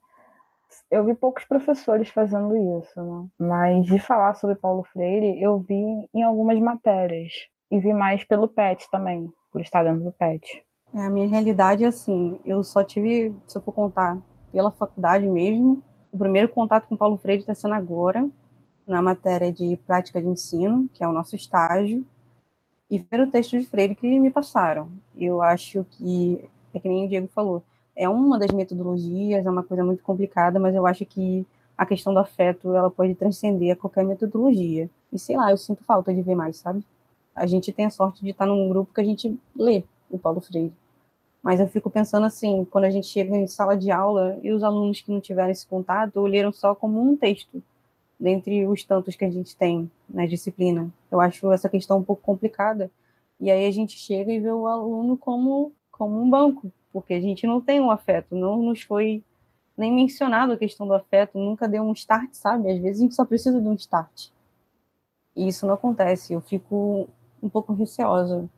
eu 0.90 1.04
vi 1.04 1.14
poucos 1.14 1.44
professores 1.44 2.08
fazendo 2.08 2.56
isso, 2.80 3.02
né? 3.02 3.26
Mas 3.38 3.86
de 3.86 3.98
falar 3.98 4.34
sobre 4.34 4.56
Paulo 4.56 4.84
Freire, 4.84 5.40
eu 5.42 5.58
vi 5.58 6.08
em 6.14 6.22
algumas 6.22 6.58
matérias. 6.60 7.32
E 7.70 7.78
vi 7.78 7.94
mais 7.94 8.22
pelo 8.24 8.48
PET 8.48 8.86
também, 8.90 9.32
por 9.50 9.60
estar 9.60 9.82
dentro 9.82 10.04
do 10.04 10.12
PET. 10.12 10.62
É, 10.94 11.06
a 11.06 11.10
minha 11.10 11.26
realidade 11.26 11.84
é 11.84 11.86
assim, 11.86 12.38
eu 12.44 12.62
só 12.62 12.84
tive, 12.84 13.34
se 13.46 13.56
eu 13.56 13.62
for 13.62 13.72
contar, 13.72 14.18
pela 14.52 14.70
faculdade 14.70 15.26
mesmo, 15.26 15.82
o 16.12 16.18
primeiro 16.18 16.50
contato 16.50 16.86
com 16.86 16.96
Paulo 16.96 17.16
Freire 17.16 17.40
está 17.40 17.54
sendo 17.54 17.74
agora, 17.74 18.28
na 18.86 19.00
matéria 19.00 19.50
de 19.50 19.78
prática 19.86 20.20
de 20.20 20.28
ensino, 20.28 20.88
que 20.92 21.02
é 21.02 21.08
o 21.08 21.12
nosso 21.12 21.34
estágio, 21.34 22.04
e 22.90 22.98
ver 22.98 23.20
o 23.20 23.30
texto 23.30 23.58
de 23.58 23.64
Freire 23.64 23.94
que 23.94 24.20
me 24.20 24.30
passaram. 24.30 24.90
Eu 25.16 25.40
acho 25.40 25.86
que, 25.92 26.46
é 26.74 26.78
que 26.78 26.88
nem 26.88 27.06
o 27.06 27.08
Diego 27.08 27.28
falou, 27.28 27.64
é 27.96 28.08
uma 28.08 28.38
das 28.38 28.50
metodologias, 28.50 29.44
é 29.44 29.50
uma 29.50 29.62
coisa 29.62 29.84
muito 29.84 30.02
complicada, 30.02 30.58
mas 30.58 30.74
eu 30.74 30.86
acho 30.86 31.04
que 31.04 31.46
a 31.76 31.86
questão 31.86 32.12
do 32.12 32.20
afeto, 32.20 32.74
ela 32.74 32.90
pode 32.90 33.14
transcender 33.14 33.72
a 33.72 33.76
qualquer 33.76 34.04
metodologia. 34.04 34.88
E 35.12 35.18
sei 35.18 35.36
lá, 35.36 35.50
eu 35.50 35.56
sinto 35.56 35.82
falta 35.84 36.12
de 36.14 36.22
ver 36.22 36.34
mais, 36.34 36.56
sabe? 36.58 36.84
A 37.34 37.46
gente 37.46 37.72
tem 37.72 37.86
a 37.86 37.90
sorte 37.90 38.22
de 38.22 38.30
estar 38.30 38.46
num 38.46 38.68
grupo 38.68 38.92
que 38.94 39.00
a 39.00 39.04
gente 39.04 39.38
lê 39.56 39.84
o 40.10 40.18
Paulo 40.18 40.40
Freire. 40.40 40.72
Mas 41.42 41.58
eu 41.58 41.66
fico 41.66 41.90
pensando 41.90 42.24
assim, 42.24 42.64
quando 42.70 42.84
a 42.84 42.90
gente 42.90 43.06
chega 43.06 43.36
em 43.36 43.46
sala 43.48 43.76
de 43.76 43.90
aula 43.90 44.38
e 44.42 44.52
os 44.52 44.62
alunos 44.62 45.00
que 45.00 45.10
não 45.10 45.20
tiveram 45.20 45.50
esse 45.50 45.66
contato 45.66 46.20
leram 46.22 46.52
só 46.52 46.74
como 46.74 47.00
um 47.02 47.16
texto, 47.16 47.62
dentre 48.18 48.64
os 48.66 48.84
tantos 48.84 49.16
que 49.16 49.24
a 49.24 49.30
gente 49.30 49.56
tem 49.56 49.90
na 50.08 50.24
disciplina. 50.26 50.88
Eu 51.10 51.20
acho 51.20 51.50
essa 51.50 51.68
questão 51.68 51.98
um 51.98 52.04
pouco 52.04 52.22
complicada. 52.22 52.90
E 53.40 53.50
aí 53.50 53.66
a 53.66 53.70
gente 53.72 53.98
chega 53.98 54.32
e 54.32 54.38
vê 54.38 54.52
o 54.52 54.68
aluno 54.68 55.16
como, 55.16 55.72
como 56.02 56.20
um 56.20 56.28
banco, 56.28 56.72
porque 56.92 57.14
a 57.14 57.20
gente 57.20 57.46
não 57.46 57.60
tem 57.60 57.80
um 57.80 57.88
afeto, 57.88 58.34
não 58.34 58.60
nos 58.60 58.82
foi 58.82 59.22
nem 59.78 59.92
mencionado 59.92 60.52
a 60.52 60.56
questão 60.56 60.84
do 60.84 60.94
afeto, 60.94 61.38
nunca 61.38 61.68
deu 61.68 61.84
um 61.84 61.92
start, 61.92 62.30
sabe? 62.32 62.72
Às 62.72 62.78
vezes 62.80 62.98
a 62.98 63.02
gente 63.04 63.14
só 63.14 63.24
precisa 63.24 63.60
de 63.60 63.68
um 63.68 63.74
start. 63.74 64.30
E 65.36 65.46
isso 65.46 65.64
não 65.64 65.74
acontece. 65.74 66.32
Eu 66.32 66.40
fico 66.40 67.08
um 67.40 67.48
pouco 67.48 67.72
receosa 67.72 68.50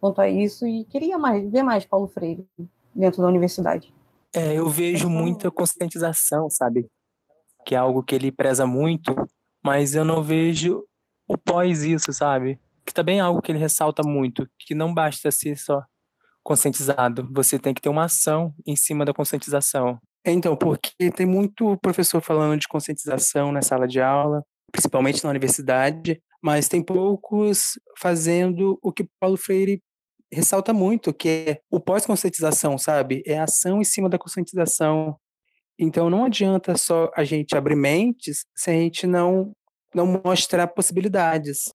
quanto 0.00 0.20
a 0.20 0.28
isso 0.28 0.66
e 0.66 0.84
queria 0.86 1.16
mais 1.16 1.48
ver 1.48 1.62
mais 1.62 1.84
Paulo 1.84 2.08
Freire 2.08 2.44
dentro 2.92 3.22
da 3.22 3.28
universidade. 3.28 3.94
É, 4.34 4.54
eu 4.54 4.68
vejo 4.68 5.08
muita 5.08 5.52
conscientização, 5.52 6.50
sabe? 6.50 6.90
Que 7.64 7.76
é 7.76 7.78
algo 7.78 8.02
que 8.02 8.16
ele 8.16 8.32
preza 8.32 8.66
muito, 8.66 9.14
mas 9.64 9.94
eu 9.94 10.04
não 10.04 10.20
vejo 10.20 10.84
o 11.28 11.38
pós 11.38 11.84
isso, 11.84 12.12
sabe? 12.12 12.58
Que 12.84 12.92
também 12.92 13.18
é 13.18 13.22
algo 13.22 13.40
que 13.40 13.52
ele 13.52 13.60
ressalta 13.60 14.02
muito, 14.02 14.50
que 14.58 14.74
não 14.74 14.92
basta 14.92 15.30
ser 15.30 15.56
só 15.56 15.80
conscientizado, 16.42 17.28
você 17.32 17.58
tem 17.58 17.72
que 17.72 17.80
ter 17.80 17.88
uma 17.88 18.04
ação 18.04 18.54
em 18.66 18.76
cima 18.76 19.04
da 19.04 19.14
conscientização. 19.14 19.98
Então, 20.24 20.56
porque 20.56 21.10
tem 21.10 21.26
muito 21.26 21.76
professor 21.78 22.20
falando 22.20 22.60
de 22.60 22.68
conscientização 22.68 23.50
na 23.50 23.62
sala 23.62 23.88
de 23.88 24.00
aula, 24.00 24.44
principalmente 24.70 25.22
na 25.24 25.30
universidade, 25.30 26.20
mas 26.42 26.68
tem 26.68 26.82
poucos 26.82 27.78
fazendo 27.98 28.78
o 28.82 28.92
que 28.92 29.06
Paulo 29.20 29.36
Freire 29.36 29.82
ressalta 30.32 30.72
muito, 30.72 31.12
que 31.12 31.28
é 31.28 31.60
o 31.70 31.78
pós-conscientização, 31.78 32.78
sabe? 32.78 33.22
É 33.26 33.38
a 33.38 33.44
ação 33.44 33.80
em 33.80 33.84
cima 33.84 34.08
da 34.08 34.18
conscientização. 34.18 35.16
Então, 35.78 36.08
não 36.08 36.24
adianta 36.24 36.76
só 36.76 37.10
a 37.14 37.22
gente 37.24 37.56
abrir 37.56 37.76
mentes 37.76 38.44
se 38.56 38.70
a 38.70 38.74
gente 38.74 39.06
não, 39.06 39.52
não 39.94 40.06
mostrar 40.24 40.66
possibilidades. 40.68 41.72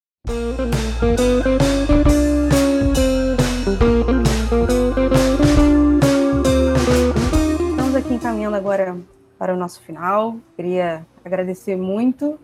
Encaminhando 8.18 8.56
agora 8.56 8.98
para 9.38 9.54
o 9.54 9.58
nosso 9.58 9.80
final. 9.82 10.38
Queria 10.56 11.06
agradecer 11.24 11.76
muito 11.76 12.40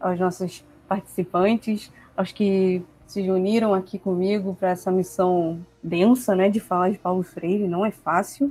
aos 0.00 0.18
nossos 0.18 0.64
participantes, 0.88 1.92
aos 2.16 2.32
que 2.32 2.82
se 3.06 3.30
uniram 3.30 3.74
aqui 3.74 3.98
comigo 3.98 4.56
para 4.58 4.70
essa 4.70 4.90
missão 4.90 5.60
densa, 5.82 6.34
né, 6.34 6.48
de 6.48 6.58
falar 6.58 6.90
de 6.90 6.98
Paulo 6.98 7.22
Freire, 7.22 7.68
não 7.68 7.84
é 7.84 7.90
fácil. 7.90 8.50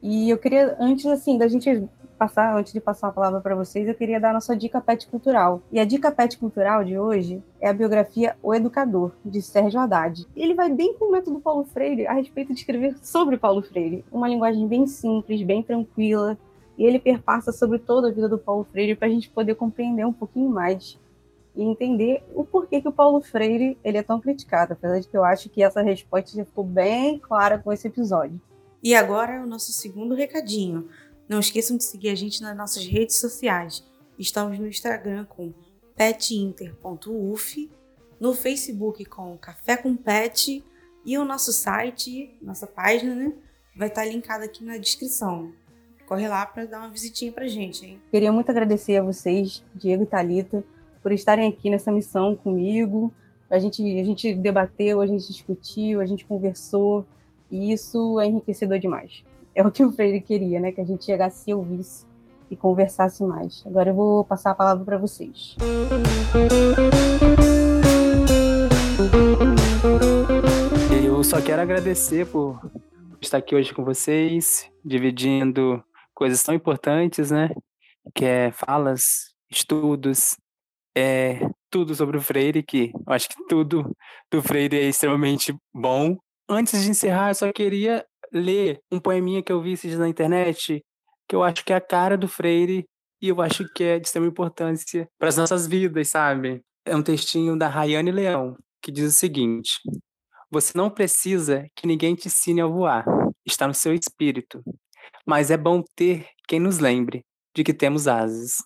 E 0.00 0.30
eu 0.30 0.38
queria, 0.38 0.76
antes 0.78 1.06
assim, 1.06 1.36
da 1.36 1.48
gente 1.48 1.88
passar, 2.16 2.56
antes 2.56 2.72
de 2.72 2.80
passar 2.80 3.08
a 3.08 3.12
palavra 3.12 3.40
para 3.40 3.54
vocês, 3.54 3.86
eu 3.86 3.94
queria 3.94 4.18
dar 4.18 4.30
a 4.30 4.34
nossa 4.34 4.56
dica 4.56 4.80
pet 4.80 5.06
cultural. 5.06 5.62
E 5.70 5.78
a 5.78 5.84
dica 5.84 6.10
pet 6.10 6.36
cultural 6.38 6.84
de 6.84 6.98
hoje 6.98 7.42
é 7.60 7.68
a 7.68 7.72
biografia 7.72 8.36
O 8.42 8.54
Educador, 8.54 9.12
de 9.24 9.40
Sérgio 9.40 9.78
Haddad. 9.78 10.26
Ele 10.34 10.54
vai 10.54 10.72
bem 10.72 10.94
com 10.94 11.06
o 11.06 11.12
método 11.12 11.38
Paulo 11.40 11.64
Freire 11.64 12.06
a 12.06 12.14
respeito 12.14 12.52
de 12.52 12.60
escrever 12.60 12.96
sobre 13.02 13.36
Paulo 13.36 13.62
Freire. 13.62 14.04
Uma 14.10 14.28
linguagem 14.28 14.66
bem 14.66 14.86
simples, 14.86 15.42
bem 15.42 15.62
tranquila, 15.62 16.36
e 16.78 16.84
ele 16.84 16.98
perpassa 16.98 17.52
sobre 17.52 17.78
toda 17.78 18.08
a 18.08 18.12
vida 18.12 18.28
do 18.28 18.38
Paulo 18.38 18.64
Freire 18.64 18.94
para 18.94 19.08
a 19.08 19.10
gente 19.10 19.30
poder 19.30 19.54
compreender 19.54 20.04
um 20.04 20.12
pouquinho 20.12 20.50
mais 20.50 20.98
e 21.54 21.62
entender 21.62 22.22
o 22.34 22.44
porquê 22.44 22.80
que 22.80 22.88
o 22.88 22.92
Paulo 22.92 23.20
Freire 23.22 23.78
ele 23.82 23.96
é 23.96 24.02
tão 24.02 24.20
criticado, 24.20 24.74
apesar 24.74 25.00
de 25.00 25.08
que 25.08 25.16
eu 25.16 25.24
acho 25.24 25.48
que 25.48 25.62
essa 25.62 25.80
resposta 25.80 26.36
já 26.36 26.44
ficou 26.44 26.64
bem 26.64 27.18
clara 27.18 27.58
com 27.58 27.72
esse 27.72 27.88
episódio. 27.88 28.40
E 28.82 28.94
agora 28.94 29.42
o 29.42 29.46
nosso 29.46 29.72
segundo 29.72 30.14
recadinho. 30.14 30.88
Não 31.28 31.40
esqueçam 31.40 31.76
de 31.76 31.84
seguir 31.84 32.10
a 32.10 32.14
gente 32.14 32.40
nas 32.40 32.56
nossas 32.56 32.86
redes 32.86 33.16
sociais. 33.16 33.84
Estamos 34.18 34.58
no 34.58 34.66
Instagram 34.66 35.24
com 35.24 35.52
petinter.uf, 35.96 37.70
no 38.20 38.32
Facebook 38.32 39.04
com 39.06 39.36
Café 39.36 39.76
com 39.76 39.96
Pet 39.96 40.64
e 41.04 41.18
o 41.18 41.24
nosso 41.24 41.52
site, 41.52 42.36
nossa 42.40 42.66
página, 42.66 43.14
né, 43.14 43.32
vai 43.76 43.88
estar 43.88 44.04
linkado 44.04 44.44
aqui 44.44 44.64
na 44.64 44.78
descrição. 44.78 45.52
Corre 46.06 46.28
lá 46.28 46.46
para 46.46 46.66
dar 46.66 46.78
uma 46.78 46.90
visitinha 46.90 47.32
pra 47.32 47.48
gente, 47.48 47.84
hein? 47.84 48.00
Queria 48.10 48.30
muito 48.30 48.48
agradecer 48.48 48.96
a 48.96 49.02
vocês, 49.02 49.64
Diego 49.74 50.04
e 50.04 50.06
Talita, 50.06 50.64
por 51.02 51.10
estarem 51.10 51.48
aqui 51.48 51.68
nessa 51.68 51.90
missão 51.90 52.36
comigo. 52.36 53.12
A 53.50 53.58
gente, 53.58 53.82
a 53.82 54.04
gente 54.04 54.32
debateu, 54.34 55.00
a 55.00 55.06
gente 55.06 55.26
discutiu, 55.26 56.00
a 56.00 56.06
gente 56.06 56.24
conversou, 56.24 57.04
e 57.50 57.72
isso 57.72 58.20
é 58.20 58.26
enriquecedor 58.26 58.78
demais. 58.78 59.24
É 59.56 59.66
o 59.66 59.70
que 59.70 59.82
o 59.82 59.90
Freire 59.90 60.20
queria, 60.20 60.60
né? 60.60 60.70
Que 60.70 60.82
a 60.82 60.84
gente 60.84 61.06
chegasse 61.06 61.50
e 61.50 61.54
ouvisse 61.54 62.04
e 62.50 62.54
conversasse 62.54 63.24
mais. 63.24 63.64
Agora 63.64 63.88
eu 63.88 63.94
vou 63.94 64.22
passar 64.22 64.50
a 64.50 64.54
palavra 64.54 64.84
para 64.84 64.98
vocês. 64.98 65.56
Eu 70.92 71.24
só 71.24 71.40
quero 71.40 71.62
agradecer 71.62 72.26
por 72.26 72.70
estar 73.18 73.38
aqui 73.38 73.56
hoje 73.56 73.72
com 73.72 73.82
vocês, 73.82 74.70
dividindo 74.84 75.82
coisas 76.12 76.42
tão 76.42 76.54
importantes, 76.54 77.30
né? 77.30 77.48
Que 78.14 78.26
é 78.26 78.52
falas, 78.52 79.34
estudos, 79.50 80.36
é 80.94 81.40
tudo 81.70 81.94
sobre 81.94 82.18
o 82.18 82.20
Freire, 82.20 82.62
que 82.62 82.92
eu 82.94 83.12
acho 83.14 83.30
que 83.30 83.36
tudo 83.48 83.90
do 84.30 84.42
Freire 84.42 84.76
é 84.76 84.86
extremamente 84.90 85.56
bom. 85.72 86.14
Antes 86.46 86.82
de 86.82 86.90
encerrar, 86.90 87.30
eu 87.30 87.34
só 87.34 87.50
queria 87.50 88.04
ler 88.36 88.80
um 88.90 89.00
poeminha 89.00 89.42
que 89.42 89.52
eu 89.52 89.60
vi 89.60 89.72
esses 89.72 89.98
na 89.98 90.08
internet, 90.08 90.84
que 91.28 91.34
eu 91.34 91.42
acho 91.42 91.64
que 91.64 91.72
é 91.72 91.76
a 91.76 91.80
cara 91.80 92.16
do 92.16 92.28
Freire 92.28 92.86
e 93.20 93.28
eu 93.28 93.40
acho 93.40 93.64
que 93.74 93.82
é 93.82 93.98
de 93.98 94.06
extrema 94.06 94.26
importância 94.26 95.08
para 95.18 95.28
as 95.28 95.36
nossas 95.36 95.66
vidas, 95.66 96.08
sabe? 96.08 96.62
É 96.84 96.94
um 96.94 97.02
textinho 97.02 97.58
da 97.58 97.68
Rayane 97.68 98.12
Leão, 98.12 98.56
que 98.80 98.92
diz 98.92 99.14
o 99.14 99.16
seguinte: 99.16 99.80
Você 100.50 100.76
não 100.76 100.90
precisa 100.90 101.66
que 101.74 101.86
ninguém 101.86 102.14
te 102.14 102.28
ensine 102.28 102.60
a 102.60 102.66
voar, 102.66 103.04
está 103.44 103.66
no 103.66 103.74
seu 103.74 103.94
espírito. 103.94 104.62
Mas 105.26 105.50
é 105.50 105.56
bom 105.56 105.82
ter 105.96 106.28
quem 106.46 106.60
nos 106.60 106.78
lembre 106.78 107.24
de 107.54 107.64
que 107.64 107.74
temos 107.74 108.06
asas. 108.06 108.58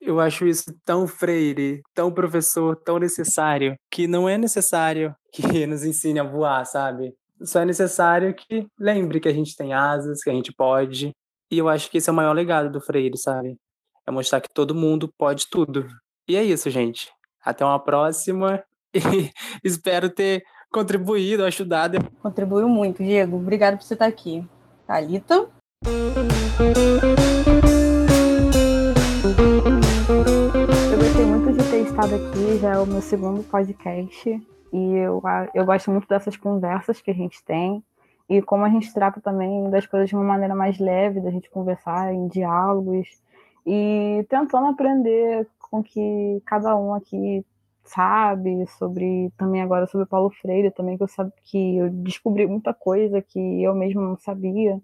Eu 0.00 0.20
acho 0.20 0.46
isso 0.46 0.74
tão 0.84 1.06
freire, 1.06 1.82
tão 1.94 2.12
professor, 2.12 2.76
tão 2.76 2.98
necessário, 2.98 3.76
que 3.90 4.06
não 4.06 4.28
é 4.28 4.38
necessário 4.38 5.14
que 5.32 5.42
nos 5.66 5.84
ensine 5.84 6.20
a 6.20 6.24
voar, 6.24 6.64
sabe? 6.64 7.14
Só 7.42 7.60
é 7.60 7.64
necessário 7.64 8.34
que 8.34 8.66
lembre 8.78 9.20
que 9.20 9.28
a 9.28 9.32
gente 9.32 9.54
tem 9.54 9.74
asas, 9.74 10.22
que 10.22 10.30
a 10.30 10.32
gente 10.32 10.52
pode. 10.52 11.12
E 11.50 11.58
eu 11.58 11.68
acho 11.68 11.90
que 11.90 11.98
esse 11.98 12.08
é 12.08 12.12
o 12.12 12.16
maior 12.16 12.32
legado 12.32 12.70
do 12.70 12.80
Freire, 12.80 13.16
sabe? 13.16 13.56
É 14.06 14.10
mostrar 14.10 14.40
que 14.40 14.48
todo 14.52 14.74
mundo 14.74 15.12
pode 15.18 15.48
tudo. 15.50 15.86
E 16.28 16.36
é 16.36 16.42
isso, 16.42 16.70
gente. 16.70 17.10
Até 17.44 17.64
uma 17.64 17.82
próxima. 17.82 18.62
E 18.94 19.30
espero 19.62 20.08
ter 20.08 20.42
contribuído, 20.72 21.44
ajudado. 21.44 21.98
Contribuiu 22.22 22.66
muito, 22.66 23.02
Diego. 23.02 23.36
Obrigado 23.36 23.76
por 23.76 23.84
você 23.84 23.92
estar 23.92 24.06
aqui. 24.06 24.42
Thalita? 24.86 25.50
Eu 30.90 30.98
gostei 30.98 31.26
muito 31.26 31.52
de 31.52 31.70
ter 31.70 31.82
estado 31.82 32.14
aqui, 32.14 32.58
já 32.58 32.74
é 32.74 32.78
o 32.78 32.86
meu 32.86 33.02
segundo 33.02 33.42
podcast. 33.42 34.55
E 34.76 34.94
eu, 34.96 35.22
eu 35.54 35.64
gosto 35.64 35.90
muito 35.90 36.06
dessas 36.06 36.36
conversas 36.36 37.00
que 37.00 37.10
a 37.10 37.14
gente 37.14 37.42
tem. 37.44 37.82
E 38.28 38.42
como 38.42 38.64
a 38.64 38.68
gente 38.68 38.92
trata 38.92 39.20
também 39.20 39.70
das 39.70 39.86
coisas 39.86 40.08
de 40.08 40.14
uma 40.14 40.24
maneira 40.24 40.54
mais 40.54 40.78
leve, 40.78 41.20
da 41.20 41.30
gente 41.30 41.48
conversar 41.48 42.12
em 42.12 42.28
diálogos. 42.28 43.08
E 43.64 44.26
tentando 44.28 44.66
aprender 44.66 45.48
com 45.70 45.82
que 45.82 46.42
cada 46.44 46.76
um 46.76 46.92
aqui 46.92 47.44
sabe 47.84 48.66
sobre 48.78 49.32
também 49.38 49.62
agora 49.62 49.86
sobre 49.86 50.06
Paulo 50.06 50.30
Freire 50.30 50.72
também 50.72 50.96
que 50.96 51.04
eu 51.04 51.08
sabe 51.08 51.32
que 51.44 51.76
eu 51.76 51.88
descobri 51.88 52.46
muita 52.46 52.74
coisa 52.74 53.22
que 53.22 53.62
eu 53.62 53.74
mesmo 53.74 54.00
não 54.00 54.16
sabia 54.16 54.80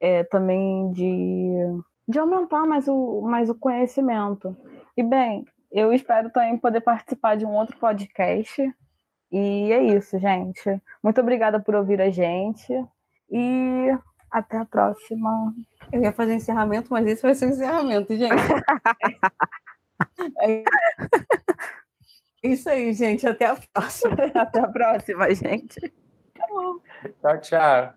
é, 0.00 0.24
também 0.24 0.90
de, 0.90 1.52
de 2.08 2.18
aumentar 2.18 2.66
mais 2.66 2.88
o, 2.88 3.20
mais 3.22 3.48
o 3.48 3.54
conhecimento 3.54 4.56
e 4.96 5.04
bem 5.04 5.44
eu 5.70 5.92
espero 5.92 6.30
também 6.30 6.58
poder 6.58 6.80
participar 6.80 7.36
de 7.36 7.46
um 7.46 7.54
outro 7.54 7.76
podcast 7.78 8.74
e 9.32 9.72
é 9.72 9.82
isso 9.82 10.18
gente 10.18 10.80
muito 11.02 11.20
obrigada 11.20 11.58
por 11.58 11.74
ouvir 11.74 12.00
a 12.00 12.10
gente 12.10 12.72
e 13.30 13.88
até 14.30 14.58
a 14.58 14.64
próxima 14.64 15.52
eu 15.90 16.02
ia 16.02 16.12
fazer 16.12 16.34
encerramento 16.34 16.88
mas 16.90 17.06
esse 17.06 17.22
vai 17.22 17.34
ser 17.34 17.46
o 17.46 17.50
encerramento 17.50 18.16
gente 18.16 18.34
é... 20.42 20.64
Isso 22.42 22.68
aí, 22.68 22.92
gente. 22.92 23.24
Até 23.26 23.46
a 23.46 23.56
próxima. 23.72 24.16
Até 24.34 24.60
a 24.60 24.68
próxima, 24.68 25.32
gente. 25.32 25.80
Tchau, 27.20 27.40
tchau. 27.40 27.94